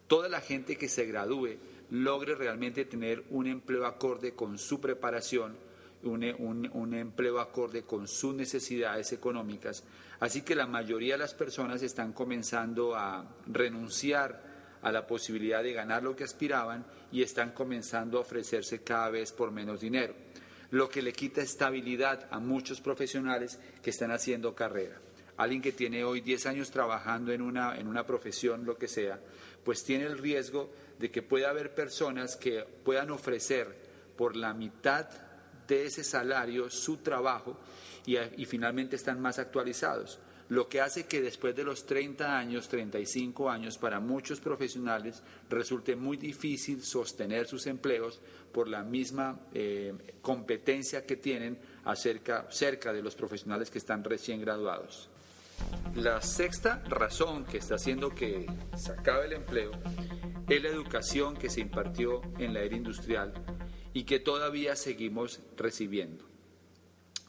toda 0.07 0.29
la 0.29 0.41
gente 0.41 0.77
que 0.77 0.89
se 0.89 1.05
gradúe 1.05 1.57
logre 1.91 2.35
realmente 2.35 2.85
tener 2.85 3.23
un 3.29 3.47
empleo 3.47 3.85
acorde 3.85 4.33
con 4.33 4.57
su 4.57 4.79
preparación, 4.79 5.55
un, 6.03 6.93
empleo 6.93 7.39
acorde 7.39 7.83
con 7.83 8.07
sus 8.07 8.33
necesidades 8.33 9.11
económicas. 9.11 9.83
Así 10.19 10.41
que 10.41 10.55
la 10.55 10.65
mayoría 10.65 11.15
de 11.15 11.19
las 11.19 11.33
personas 11.33 11.81
están 11.81 12.13
comenzando 12.13 12.95
a 12.95 13.35
renunciar 13.47 14.49
a 14.81 14.91
la 14.91 15.05
posibilidad 15.05 15.61
de 15.61 15.73
ganar 15.73 16.03
lo 16.03 16.15
que 16.15 16.23
aspiraban 16.23 16.85
y 17.11 17.21
están 17.21 17.51
comenzando 17.51 18.17
a 18.17 18.21
ofrecerse 18.21 18.81
cada 18.81 19.09
vez 19.09 19.31
por 19.31 19.51
menos 19.51 19.81
dinero, 19.81 20.13
lo 20.71 20.89
que 20.89 21.01
le 21.01 21.13
quita 21.13 21.41
estabilidad 21.41 22.27
a 22.31 22.39
muchos 22.39 22.81
profesionales 22.81 23.59
que 23.81 23.89
están 23.89 24.11
haciendo 24.11 24.55
carrera. 24.55 24.99
Alguien 25.37 25.61
que 25.61 25.71
tiene 25.71 26.03
hoy 26.03 26.21
10 26.21 26.45
años 26.47 26.69
trabajando 26.69 27.31
en 27.31 27.41
una, 27.41 27.77
en 27.77 27.87
una 27.87 28.05
profesión, 28.05 28.65
lo 28.65 28.77
que 28.77 28.87
sea, 28.87 29.19
pues 29.63 29.83
tiene 29.83 30.05
el 30.05 30.17
riesgo 30.17 30.69
de 30.99 31.09
que 31.09 31.21
pueda 31.21 31.49
haber 31.49 31.73
personas 31.73 32.35
que 32.35 32.65
puedan 32.83 33.09
ofrecer 33.09 33.75
por 34.17 34.35
la 34.35 34.53
mitad 34.53 35.07
de 35.67 35.85
ese 35.85 36.03
salario 36.03 36.69
su 36.69 36.97
trabajo 36.97 37.57
y, 38.05 38.17
y, 38.17 38.45
finalmente 38.45 38.95
están 38.95 39.21
más 39.21 39.39
actualizados. 39.39 40.19
Lo 40.49 40.67
que 40.67 40.81
hace 40.81 41.05
que 41.05 41.21
después 41.21 41.55
de 41.55 41.63
los 41.63 41.85
30 41.85 42.37
años, 42.37 42.67
35 42.69 43.51
años, 43.51 43.77
para 43.77 43.99
muchos 43.99 44.39
profesionales 44.39 45.21
resulte 45.47 45.95
muy 45.95 46.17
difícil 46.17 46.81
sostener 46.83 47.45
sus 47.45 47.67
empleos 47.67 48.19
por 48.51 48.67
la 48.67 48.81
misma 48.81 49.39
eh, 49.53 49.93
competencia 50.23 51.05
que 51.05 51.17
tienen 51.17 51.59
acerca, 51.85 52.47
cerca 52.49 52.91
de 52.91 53.03
los 53.03 53.15
profesionales 53.15 53.69
que 53.69 53.77
están 53.77 54.03
recién 54.03 54.41
graduados. 54.41 55.07
La 55.95 56.19
sexta 56.21 56.81
razón 56.87 57.45
que 57.45 57.57
está 57.57 57.75
haciendo 57.75 58.09
que 58.09 58.47
se 58.75 58.91
acabe 58.91 59.27
el 59.27 59.33
empleo 59.33 59.71
es 60.47 60.63
la 60.63 60.69
educación 60.69 61.37
que 61.37 61.51
se 61.51 61.61
impartió 61.61 62.21
en 62.39 62.55
la 62.55 62.61
era 62.61 62.75
industrial 62.75 63.33
y 63.93 64.03
que 64.03 64.19
todavía 64.19 64.75
seguimos 64.75 65.41
recibiendo. 65.57 66.25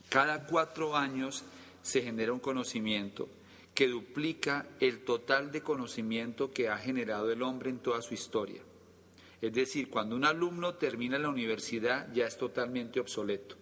Cada 0.09 0.47
cuatro 0.47 0.97
años 0.97 1.45
se 1.83 2.03
genera 2.03 2.33
un 2.33 2.40
conocimiento 2.40 3.29
que 3.75 3.88
duplica 3.88 4.66
el 4.81 5.01
total 5.05 5.53
de 5.53 5.62
conocimiento 5.62 6.51
que 6.51 6.69
ha 6.69 6.77
generado 6.77 7.31
el 7.31 7.43
hombre 7.43 7.71
en 7.71 7.79
toda 7.79 8.03
su 8.03 8.14
historia. 8.14 8.62
Es 9.40 9.53
decir, 9.55 9.88
cuando 9.88 10.16
un 10.16 10.25
alumno 10.25 10.75
termina 10.75 11.19
la 11.19 11.31
universidad 11.31 12.12
ya 12.12 12.27
es 12.27 12.37
totalmente 12.37 13.01
obsoleto 13.01 13.57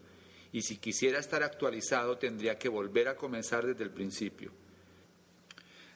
y 0.53 0.63
si 0.63 0.79
quisiera 0.79 1.19
estar 1.19 1.43
actualizado 1.43 2.19
tendría 2.19 2.59
que 2.59 2.69
volver 2.69 3.09
a 3.09 3.17
comenzar 3.17 3.67
desde 3.67 3.85
el 3.85 3.91
principio. 3.91 4.51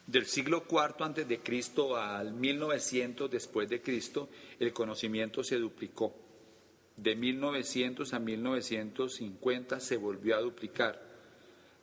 Del 0.06 0.26
siglo 0.26 0.64
IV 0.68 1.04
antes 1.04 1.28
de 1.28 1.38
Cristo 1.40 1.96
al 1.96 2.32
1900 2.32 3.30
después 3.30 3.68
de 3.68 3.80
Cristo, 3.80 4.28
el 4.58 4.72
conocimiento 4.72 5.42
se 5.42 5.56
duplicó. 5.56 6.14
De 6.96 7.16
1900 7.16 8.12
a 8.12 8.18
1950 8.18 9.80
se 9.80 9.96
volvió 9.96 10.36
a 10.36 10.40
duplicar. 10.40 11.11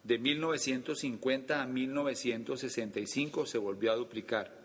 De 0.04 0.18
1950 0.18 1.62
a 1.62 1.68
1965 1.68 3.46
se 3.46 3.58
volvió 3.58 3.92
a 3.92 3.96
duplicar. 3.96 4.58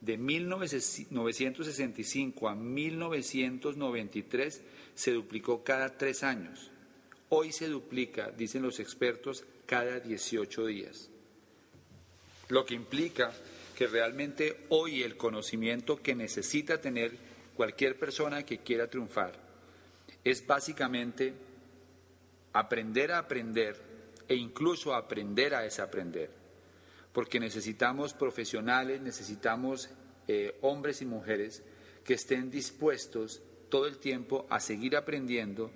De 0.00 0.16
1965 0.16 2.48
a 2.48 2.54
1993 2.54 4.60
se 4.94 5.12
duplicó 5.12 5.64
cada 5.64 5.96
tres 5.96 6.22
años. 6.22 6.70
Hoy 7.30 7.52
se 7.52 7.68
duplica, 7.68 8.30
dicen 8.30 8.62
los 8.62 8.80
expertos, 8.80 9.44
cada 9.66 10.00
18 10.00 10.66
días. 10.66 11.08
Lo 12.48 12.64
que 12.64 12.74
implica 12.74 13.32
que 13.76 13.86
realmente 13.86 14.64
hoy 14.70 15.02
el 15.02 15.16
conocimiento 15.16 16.02
que 16.02 16.14
necesita 16.14 16.80
tener 16.80 17.12
cualquier 17.56 17.98
persona 17.98 18.44
que 18.44 18.58
quiera 18.58 18.88
triunfar 18.88 19.34
es 20.24 20.46
básicamente 20.46 21.34
aprender 22.52 23.12
a 23.12 23.18
aprender 23.18 23.76
e 24.28 24.36
incluso 24.36 24.94
aprender 24.94 25.54
a 25.54 25.62
desaprender, 25.62 26.30
porque 27.12 27.40
necesitamos 27.40 28.12
profesionales, 28.12 29.00
necesitamos 29.00 29.88
eh, 30.28 30.56
hombres 30.60 31.00
y 31.00 31.06
mujeres 31.06 31.62
que 32.04 32.14
estén 32.14 32.50
dispuestos 32.50 33.40
todo 33.70 33.86
el 33.86 33.98
tiempo 33.98 34.46
a 34.50 34.60
seguir 34.60 34.96
aprendiendo 34.96 35.70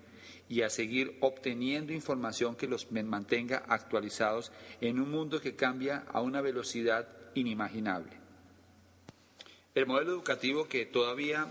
y 0.49 0.62
a 0.62 0.71
seguir 0.71 1.17
obteniendo 1.21 1.95
información 1.95 2.57
que 2.57 2.67
los 2.67 2.93
mantenga 2.93 3.65
actualizados 3.69 4.53
en 4.81 5.01
un 5.01 5.11
mundo 5.11 5.41
que 5.41 5.57
cambia 5.57 6.05
a 6.12 6.21
una 6.21 6.43
velocidad 6.43 7.09
inimaginable. 7.35 8.12
El 9.75 9.87
modelo 9.87 10.12
educativo 10.12 10.69
que 10.69 10.85
todavía 10.85 11.51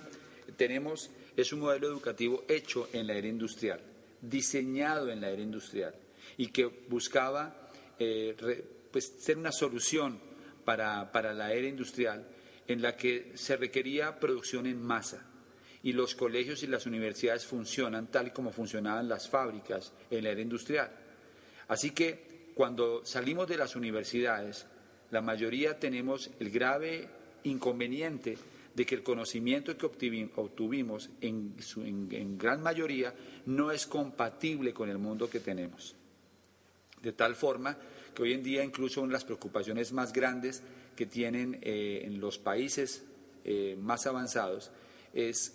tenemos 0.55 1.09
es 1.35 1.51
un 1.51 1.61
modelo 1.61 1.87
educativo 1.87 2.43
hecho 2.47 2.87
en 2.93 3.07
la 3.07 3.13
era 3.13 3.27
industrial, 3.27 3.79
diseñado 4.21 5.09
en 5.09 5.21
la 5.21 5.29
era 5.29 5.41
industrial 5.41 5.95
y 6.37 6.47
que 6.47 6.65
buscaba 6.65 7.69
eh, 7.99 8.35
pues, 8.91 9.13
ser 9.19 9.37
una 9.37 9.51
solución 9.51 10.19
para, 10.65 11.11
para 11.11 11.33
la 11.33 11.53
era 11.53 11.67
industrial 11.67 12.27
en 12.67 12.81
la 12.81 12.95
que 12.95 13.31
se 13.35 13.57
requería 13.57 14.19
producción 14.19 14.65
en 14.65 14.81
masa 14.81 15.25
y 15.83 15.93
los 15.93 16.15
colegios 16.15 16.63
y 16.63 16.67
las 16.67 16.85
universidades 16.85 17.45
funcionan 17.45 18.07
tal 18.07 18.31
como 18.31 18.51
funcionaban 18.51 19.09
las 19.09 19.27
fábricas 19.27 19.93
en 20.09 20.23
la 20.23 20.29
era 20.29 20.41
industrial. 20.41 20.91
Así 21.67 21.91
que 21.91 22.51
cuando 22.53 23.05
salimos 23.05 23.47
de 23.47 23.57
las 23.57 23.75
universidades, 23.75 24.65
la 25.09 25.21
mayoría 25.21 25.79
tenemos 25.79 26.29
el 26.39 26.51
grave 26.51 27.07
inconveniente 27.43 28.37
de 28.73 28.85
que 28.85 28.95
el 28.95 29.03
conocimiento 29.03 29.77
que 29.77 29.85
obtuvimos 29.85 31.09
en, 31.19 31.55
en, 31.75 32.37
gran 32.37 32.61
mayoría 32.61 33.13
no 33.47 33.71
es 33.71 33.85
compatible 33.85 34.73
con 34.73 34.89
el 34.89 34.97
mundo 34.97 35.29
que 35.29 35.39
tenemos. 35.39 35.95
De 37.01 37.13
tal 37.13 37.35
forma 37.35 37.77
que 38.13 38.23
hoy 38.23 38.33
en 38.33 38.43
día 38.43 38.63
incluso 38.63 39.01
una 39.01 39.09
de 39.09 39.13
las 39.13 39.25
preocupaciones 39.25 39.91
más 39.91 40.13
grandes 40.13 40.61
que 40.95 41.05
tienen 41.05 41.59
eh, 41.61 42.01
en 42.03 42.19
los 42.19 42.37
países 42.37 43.03
eh, 43.43 43.75
más 43.79 44.05
avanzados 44.05 44.71
es 45.13 45.53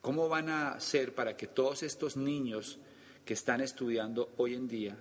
cómo 0.00 0.28
van 0.28 0.48
a 0.48 0.72
hacer 0.72 1.14
para 1.14 1.36
que 1.36 1.46
todos 1.46 1.82
estos 1.82 2.16
niños 2.16 2.78
que 3.24 3.34
están 3.34 3.60
estudiando 3.60 4.32
hoy 4.38 4.54
en 4.54 4.66
día 4.66 4.96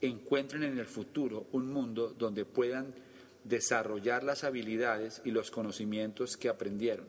encuentren 0.00 0.62
en 0.62 0.78
el 0.78 0.86
futuro 0.86 1.46
un 1.52 1.72
mundo 1.72 2.14
donde 2.16 2.44
puedan 2.44 2.94
desarrollar 3.44 4.22
las 4.22 4.44
habilidades 4.44 5.20
y 5.24 5.30
los 5.30 5.50
conocimientos 5.50 6.36
que 6.36 6.48
aprendieron, 6.48 7.06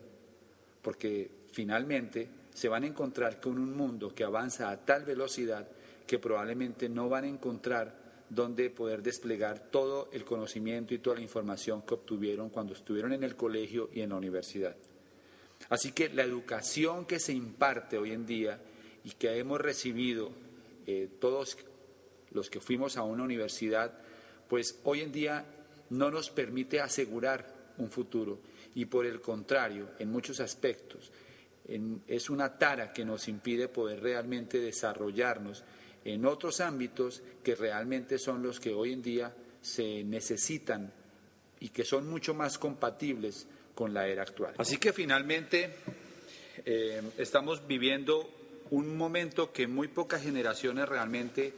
porque 0.82 1.30
finalmente 1.52 2.28
se 2.54 2.68
van 2.68 2.84
a 2.84 2.86
encontrar 2.86 3.40
con 3.40 3.58
un 3.58 3.76
mundo 3.76 4.14
que 4.14 4.24
avanza 4.24 4.70
a 4.70 4.84
tal 4.84 5.04
velocidad 5.04 5.68
que 6.06 6.18
probablemente 6.18 6.88
no 6.88 7.08
van 7.08 7.24
a 7.24 7.28
encontrar 7.28 8.02
donde 8.30 8.70
poder 8.70 9.02
desplegar 9.02 9.70
todo 9.70 10.08
el 10.12 10.24
conocimiento 10.24 10.94
y 10.94 10.98
toda 10.98 11.16
la 11.16 11.22
información 11.22 11.82
que 11.82 11.94
obtuvieron 11.94 12.48
cuando 12.48 12.72
estuvieron 12.72 13.12
en 13.12 13.24
el 13.24 13.36
colegio 13.36 13.90
y 13.92 14.00
en 14.00 14.10
la 14.10 14.16
universidad. 14.16 14.76
Así 15.68 15.92
que 15.92 16.08
la 16.08 16.22
educación 16.22 17.06
que 17.06 17.18
se 17.18 17.32
imparte 17.32 17.98
hoy 17.98 18.12
en 18.12 18.26
día 18.26 18.60
y 19.04 19.10
que 19.10 19.36
hemos 19.38 19.60
recibido 19.60 20.30
eh, 20.86 21.08
todos 21.20 21.56
los 22.32 22.50
que 22.50 22.60
fuimos 22.60 22.96
a 22.96 23.02
una 23.02 23.22
universidad, 23.22 23.92
pues 24.48 24.78
hoy 24.84 25.00
en 25.00 25.12
día 25.12 25.44
no 25.90 26.10
nos 26.10 26.30
permite 26.30 26.80
asegurar 26.80 27.46
un 27.78 27.90
futuro 27.90 28.38
y 28.74 28.86
por 28.86 29.06
el 29.06 29.20
contrario, 29.20 29.90
en 29.98 30.10
muchos 30.10 30.40
aspectos, 30.40 31.10
es 31.66 32.30
una 32.30 32.58
tara 32.58 32.92
que 32.92 33.04
nos 33.04 33.28
impide 33.28 33.68
poder 33.68 34.02
realmente 34.02 34.58
desarrollarnos 34.58 35.64
en 36.04 36.26
otros 36.26 36.60
ámbitos 36.60 37.22
que 37.42 37.54
realmente 37.54 38.18
son 38.18 38.42
los 38.42 38.60
que 38.60 38.74
hoy 38.74 38.92
en 38.92 39.02
día 39.02 39.34
se 39.62 40.04
necesitan 40.04 40.92
y 41.60 41.70
que 41.70 41.84
son 41.84 42.08
mucho 42.08 42.34
más 42.34 42.58
compatibles 42.58 43.46
con 43.74 43.94
la 43.94 44.06
era 44.06 44.22
actual. 44.22 44.54
Así 44.58 44.76
que 44.76 44.92
finalmente 44.92 45.76
eh, 46.64 47.02
estamos 47.16 47.66
viviendo 47.66 48.28
un 48.70 48.96
momento 48.96 49.52
que 49.52 49.66
muy 49.66 49.88
pocas 49.88 50.22
generaciones 50.22 50.88
realmente 50.88 51.52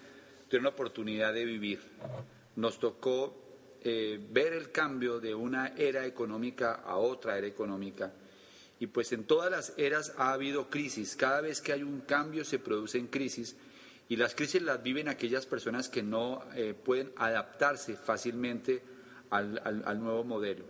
tuvieron 0.48 0.64
la 0.64 0.70
oportunidad 0.70 1.34
de 1.34 1.44
vivir. 1.44 1.80
Nos 2.56 2.78
tocó 2.78 3.34
eh, 3.82 4.18
ver 4.30 4.52
el 4.52 4.70
cambio 4.70 5.18
de 5.18 5.34
una 5.34 5.74
era 5.76 6.06
económica 6.06 6.82
a 6.84 6.96
otra 6.96 7.36
era 7.36 7.46
económica. 7.46 8.12
Y 8.78 8.88
pues 8.88 9.12
en 9.12 9.24
todas 9.24 9.50
las 9.50 9.72
eras 9.78 10.12
ha 10.18 10.32
habido 10.32 10.68
crisis. 10.68 11.16
Cada 11.16 11.40
vez 11.40 11.60
que 11.60 11.72
hay 11.72 11.82
un 11.82 12.00
cambio 12.00 12.44
se 12.44 12.58
producen 12.58 13.06
crisis 13.06 13.56
y 14.08 14.16
las 14.16 14.34
crisis 14.34 14.62
las 14.62 14.82
viven 14.82 15.08
aquellas 15.08 15.46
personas 15.46 15.88
que 15.88 16.02
no 16.02 16.42
eh, 16.54 16.74
pueden 16.74 17.10
adaptarse 17.16 17.96
fácilmente 17.96 18.82
al, 19.30 20.00
nuevo 20.00 20.24
modelo. 20.24 20.64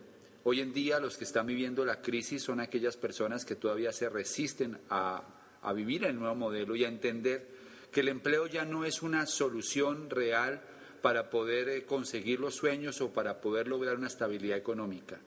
Hoy 0.45 0.61
en 0.61 0.73
día 0.73 1.01
los 1.01 1.19
que 1.19 1.25
están 1.25 1.47
viviendo 1.47 1.85
la 1.85 2.01
crisis 2.01 2.43
son 2.43 2.61
aquellas 2.61 2.97
personas 2.97 3.45
que 3.45 3.57
todavía 3.57 3.93
se 3.93 4.09
resisten 4.09 4.79
a, 4.89 5.23
vivir 5.75 6.05
el 6.05 6.17
nuevo 6.17 6.37
modelo 6.37 6.77
y 6.77 6.85
a 6.85 6.89
entender 6.89 7.45
que 7.91 8.01
el 8.01 8.09
empleo 8.09 8.47
ya 8.47 8.65
no 8.65 8.85
es 8.85 9.03
una 9.03 9.27
solución 9.27 10.09
real 10.09 10.61
para 11.03 11.29
poder 11.29 11.69
eh, 11.69 11.85
conseguir 11.85 12.39
los 12.39 12.55
sueños 12.55 13.01
o 13.01 13.13
para 13.13 13.41
poder 13.41 13.67
lograr 13.67 13.97
una 13.97 14.07
estabilidad 14.07 14.57
económica 14.57 15.19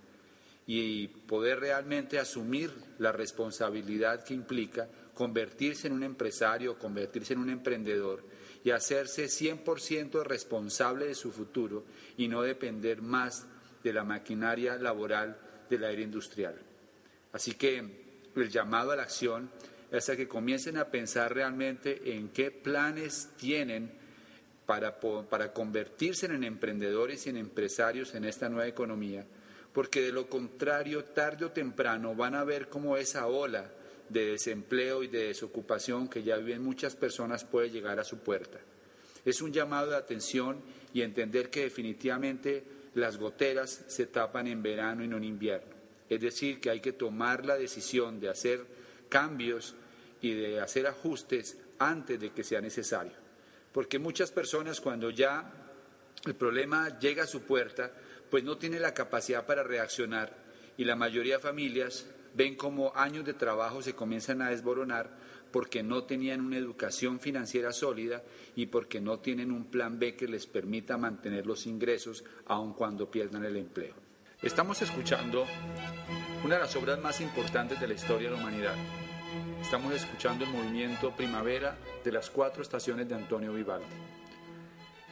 y 0.71 1.07
poder 1.07 1.61
realmente 1.61 2.19
asumir 2.19 2.71
la 2.99 3.11
responsabilidad 3.11 4.23
que 4.23 4.35
implica 4.35 4.87
convertirse 5.15 5.87
en 5.87 5.93
un 5.93 6.03
empresario, 6.03 6.77
convertirse 6.77 7.33
en 7.33 7.39
un 7.39 7.49
emprendedor 7.49 8.23
y 8.63 8.69
hacerse 8.69 9.25
100% 9.25 10.23
responsable 10.23 11.07
de 11.07 11.15
su 11.15 11.31
futuro 11.31 11.85
y 12.17 12.27
no 12.27 12.43
depender 12.43 13.01
más 13.01 13.47
de 13.83 13.93
la 13.93 14.03
maquinaria 14.03 14.75
laboral 14.75 15.39
de 15.71 15.79
la 15.79 15.89
era 15.89 16.03
industrial. 16.03 16.53
Así 17.33 17.53
que 17.53 17.83
el 18.35 18.49
llamado 18.51 18.91
a 18.91 18.95
la 18.95 19.01
acción 19.01 19.49
es 19.91 20.07
a 20.09 20.15
que 20.15 20.27
comiencen 20.27 20.77
a 20.77 20.91
pensar 20.91 21.33
realmente 21.33 22.13
en 22.13 22.29
qué 22.29 22.51
planes 22.51 23.29
tienen 23.37 23.91
para, 24.67 24.99
para 24.99 25.51
convertirse 25.51 26.27
en 26.27 26.43
emprendedores 26.43 27.25
y 27.25 27.31
en 27.31 27.37
empresarios 27.37 28.13
en 28.13 28.25
esta 28.25 28.49
nueva 28.49 28.67
economía, 28.67 29.25
porque 29.73 30.01
de 30.01 30.11
lo 30.11 30.27
contrario, 30.27 31.03
tarde 31.03 31.45
o 31.45 31.51
temprano 31.51 32.15
van 32.15 32.35
a 32.35 32.43
ver 32.43 32.69
cómo 32.69 32.97
esa 32.97 33.27
ola 33.27 33.69
de 34.09 34.25
desempleo 34.25 35.03
y 35.03 35.07
de 35.07 35.27
desocupación 35.27 36.09
que 36.09 36.23
ya 36.23 36.37
viven 36.37 36.63
muchas 36.63 36.95
personas 36.95 37.43
puede 37.45 37.69
llegar 37.69 37.99
a 37.99 38.03
su 38.03 38.17
puerta. 38.17 38.59
Es 39.25 39.41
un 39.41 39.53
llamado 39.53 39.91
de 39.91 39.97
atención 39.97 40.57
y 40.93 41.01
entender 41.01 41.49
que 41.49 41.63
definitivamente 41.63 42.63
las 42.95 43.17
goteras 43.17 43.85
se 43.87 44.07
tapan 44.07 44.47
en 44.47 44.63
verano 44.63 45.03
y 45.03 45.07
no 45.07 45.17
en 45.17 45.23
invierno. 45.23 45.75
Es 46.09 46.21
decir, 46.21 46.59
que 46.59 46.71
hay 46.71 46.79
que 46.79 46.93
tomar 46.93 47.45
la 47.45 47.55
decisión 47.55 48.19
de 48.19 48.29
hacer 48.29 48.65
cambios 49.09 49.75
y 50.21 50.33
de 50.33 50.59
hacer 50.59 50.87
ajustes 50.87 51.57
antes 51.77 52.19
de 52.19 52.31
que 52.31 52.43
sea 52.43 52.61
necesario. 52.61 53.13
Porque 53.71 53.99
muchas 53.99 54.31
personas 54.31 54.81
cuando 54.81 55.11
ya 55.11 55.53
el 56.25 56.35
problema 56.35 56.99
llega 56.99 57.23
a 57.23 57.27
su 57.27 57.41
puerta, 57.41 57.91
pues 58.29 58.43
no 58.43 58.57
tienen 58.57 58.81
la 58.81 58.93
capacidad 58.93 59.45
para 59.45 59.63
reaccionar 59.63 60.35
y 60.77 60.85
la 60.85 60.95
mayoría 60.95 61.35
de 61.37 61.43
familias 61.43 62.07
ven 62.35 62.55
como 62.55 62.95
años 62.95 63.25
de 63.25 63.33
trabajo 63.33 63.81
se 63.81 63.95
comienzan 63.95 64.41
a 64.41 64.49
desboronar 64.49 65.09
porque 65.51 65.83
no 65.83 66.03
tenían 66.03 66.41
una 66.41 66.57
educación 66.57 67.19
financiera 67.19 67.73
sólida 67.73 68.23
y 68.55 68.67
porque 68.67 69.01
no 69.01 69.19
tienen 69.19 69.51
un 69.51 69.65
plan 69.65 69.99
B 69.99 70.15
que 70.15 70.27
les 70.27 70.45
permita 70.45 70.97
mantener 70.97 71.47
los 71.47 71.65
ingresos 71.65 72.23
aun 72.45 72.73
cuando 72.73 73.09
pierdan 73.09 73.45
el 73.45 73.57
empleo. 73.57 73.95
Estamos 74.41 74.81
escuchando 74.81 75.45
una 76.45 76.55
de 76.55 76.61
las 76.61 76.75
obras 76.75 76.99
más 77.01 77.19
importantes 77.19 77.79
de 77.79 77.87
la 77.87 77.93
historia 77.93 78.29
de 78.29 78.35
la 78.35 78.41
humanidad. 78.41 78.75
Estamos 79.61 79.93
escuchando 79.93 80.45
el 80.45 80.51
movimiento 80.51 81.15
Primavera 81.15 81.77
de 82.03 82.11
las 82.11 82.29
cuatro 82.29 82.61
estaciones 82.61 83.09
de 83.09 83.15
Antonio 83.15 83.53
Vivaldi. 83.53 84.18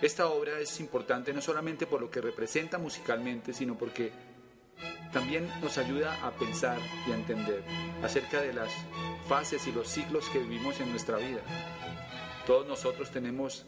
Esta 0.01 0.27
obra 0.27 0.59
es 0.59 0.79
importante 0.79 1.33
no 1.33 1.41
solamente 1.41 1.87
por 1.87 2.01
lo 2.01 2.09
que 2.11 2.21
representa 2.21 2.77
musicalmente, 2.77 3.53
sino 3.53 3.77
porque 3.77 4.11
también 5.11 5.49
nos 5.61 5.77
ayuda 5.79 6.25
a 6.25 6.31
pensar 6.31 6.77
y 7.07 7.11
a 7.11 7.15
entender 7.15 7.63
acerca 8.03 8.41
de 8.41 8.53
las 8.53 8.71
fases 9.27 9.65
y 9.65 9.71
los 9.71 9.87
ciclos 9.87 10.29
que 10.29 10.39
vivimos 10.39 10.79
en 10.79 10.91
nuestra 10.91 11.17
vida. 11.17 11.41
Todos 12.45 12.67
nosotros 12.67 13.09
tenemos 13.09 13.65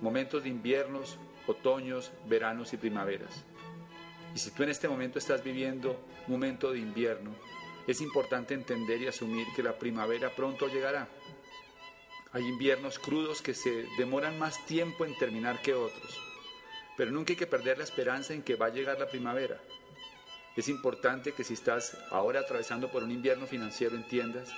momentos 0.00 0.44
de 0.44 0.50
inviernos, 0.50 1.18
otoños, 1.48 2.12
veranos 2.28 2.72
y 2.72 2.76
primaveras. 2.76 3.44
Y 4.34 4.38
si 4.38 4.50
tú 4.52 4.62
en 4.62 4.68
este 4.68 4.88
momento 4.88 5.18
estás 5.18 5.42
viviendo 5.42 6.00
un 6.26 6.32
momento 6.32 6.70
de 6.70 6.78
invierno, 6.78 7.34
es 7.86 8.00
importante 8.00 8.54
entender 8.54 9.00
y 9.02 9.06
asumir 9.06 9.46
que 9.54 9.62
la 9.62 9.78
primavera 9.78 10.30
pronto 10.30 10.68
llegará. 10.68 11.08
Hay 12.32 12.42
inviernos 12.42 12.98
crudos 12.98 13.40
que 13.40 13.54
se 13.54 13.86
demoran 13.96 14.38
más 14.38 14.64
tiempo 14.66 15.04
en 15.04 15.16
terminar 15.16 15.62
que 15.62 15.74
otros, 15.74 16.20
pero 16.96 17.10
nunca 17.10 17.32
hay 17.32 17.36
que 17.36 17.46
perder 17.46 17.78
la 17.78 17.84
esperanza 17.84 18.34
en 18.34 18.42
que 18.42 18.56
va 18.56 18.66
a 18.66 18.70
llegar 18.70 18.98
la 18.98 19.08
primavera. 19.08 19.60
Es 20.56 20.68
importante 20.68 21.32
que 21.32 21.44
si 21.44 21.54
estás 21.54 21.96
ahora 22.10 22.40
atravesando 22.40 22.90
por 22.90 23.04
un 23.04 23.10
invierno 23.10 23.46
financiero 23.46 23.94
entiendas 23.94 24.50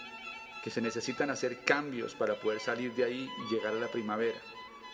que 0.63 0.71
se 0.71 0.81
necesitan 0.81 1.31
hacer 1.31 1.65
cambios 1.65 2.15
para 2.15 2.35
poder 2.35 2.61
salir 2.61 2.93
de 2.95 3.05
ahí 3.05 3.29
y 3.39 3.55
llegar 3.55 3.75
a 3.75 3.81
la 3.81 3.89
primavera. 3.89 4.39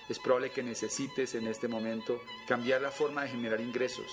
Es 0.08 0.18
probable 0.18 0.50
que 0.50 0.62
necesites 0.62 1.34
en 1.34 1.46
este 1.46 1.68
momento 1.68 2.22
cambiar 2.46 2.82
la 2.82 2.90
forma 2.90 3.22
de 3.22 3.30
generar 3.30 3.60
ingresos, 3.60 4.06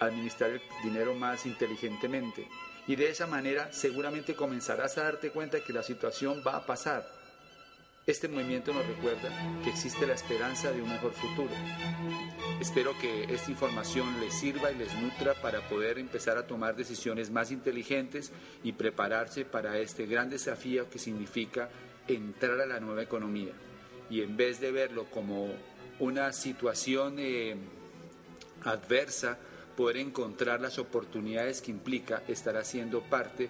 administrar 0.00 0.50
el 0.50 0.62
dinero 0.82 1.14
más 1.14 1.44
inteligentemente 1.44 2.48
y 2.86 2.96
de 2.96 3.10
esa 3.10 3.26
manera 3.26 3.72
seguramente 3.72 4.34
comenzarás 4.34 4.96
a 4.96 5.02
darte 5.02 5.30
cuenta 5.30 5.60
que 5.60 5.72
la 5.72 5.82
situación 5.82 6.42
va 6.46 6.56
a 6.56 6.66
pasar 6.66 7.15
este 8.06 8.28
movimiento 8.28 8.72
nos 8.72 8.86
recuerda 8.86 9.28
que 9.64 9.70
existe 9.70 10.06
la 10.06 10.14
esperanza 10.14 10.70
de 10.70 10.80
un 10.80 10.88
mejor 10.88 11.12
futuro. 11.12 11.50
Espero 12.60 12.96
que 13.00 13.24
esta 13.24 13.50
información 13.50 14.20
les 14.20 14.32
sirva 14.32 14.70
y 14.70 14.76
les 14.76 14.94
nutra 14.94 15.34
para 15.34 15.68
poder 15.68 15.98
empezar 15.98 16.38
a 16.38 16.46
tomar 16.46 16.76
decisiones 16.76 17.32
más 17.32 17.50
inteligentes 17.50 18.30
y 18.62 18.72
prepararse 18.72 19.44
para 19.44 19.78
este 19.78 20.06
gran 20.06 20.30
desafío 20.30 20.88
que 20.88 21.00
significa 21.00 21.68
entrar 22.06 22.60
a 22.60 22.66
la 22.66 22.78
nueva 22.78 23.02
economía. 23.02 23.54
Y 24.08 24.20
en 24.20 24.36
vez 24.36 24.60
de 24.60 24.70
verlo 24.70 25.06
como 25.06 25.48
una 25.98 26.32
situación 26.32 27.16
eh, 27.18 27.56
adversa, 28.62 29.36
poder 29.76 29.96
encontrar 29.96 30.60
las 30.60 30.78
oportunidades 30.78 31.60
que 31.60 31.72
implica 31.72 32.22
estar 32.28 32.56
haciendo 32.56 33.00
parte 33.00 33.48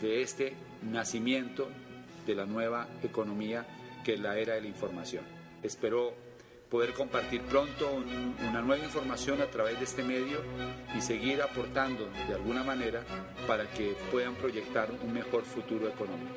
de 0.00 0.22
este 0.22 0.54
nacimiento 0.88 1.68
de 2.24 2.36
la 2.36 2.46
nueva 2.46 2.86
economía 3.02 3.66
que 4.06 4.14
es 4.14 4.20
la 4.20 4.38
era 4.38 4.54
de 4.54 4.60
la 4.60 4.68
información. 4.68 5.24
Espero 5.64 6.14
poder 6.70 6.92
compartir 6.92 7.40
pronto 7.42 7.92
una 7.92 8.62
nueva 8.62 8.84
información 8.84 9.42
a 9.42 9.46
través 9.46 9.78
de 9.80 9.84
este 9.84 10.04
medio 10.04 10.38
y 10.96 11.00
seguir 11.00 11.42
aportando 11.42 12.08
de 12.28 12.34
alguna 12.34 12.62
manera 12.62 13.02
para 13.48 13.68
que 13.68 13.96
puedan 14.12 14.36
proyectar 14.36 14.88
un 15.02 15.12
mejor 15.12 15.42
futuro 15.42 15.88
económico. 15.88 16.36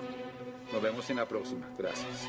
Nos 0.73 0.82
vemos 0.82 1.08
en 1.12 1.17
la 1.17 1.27
próxima. 1.27 1.67
Gracias. 1.77 2.27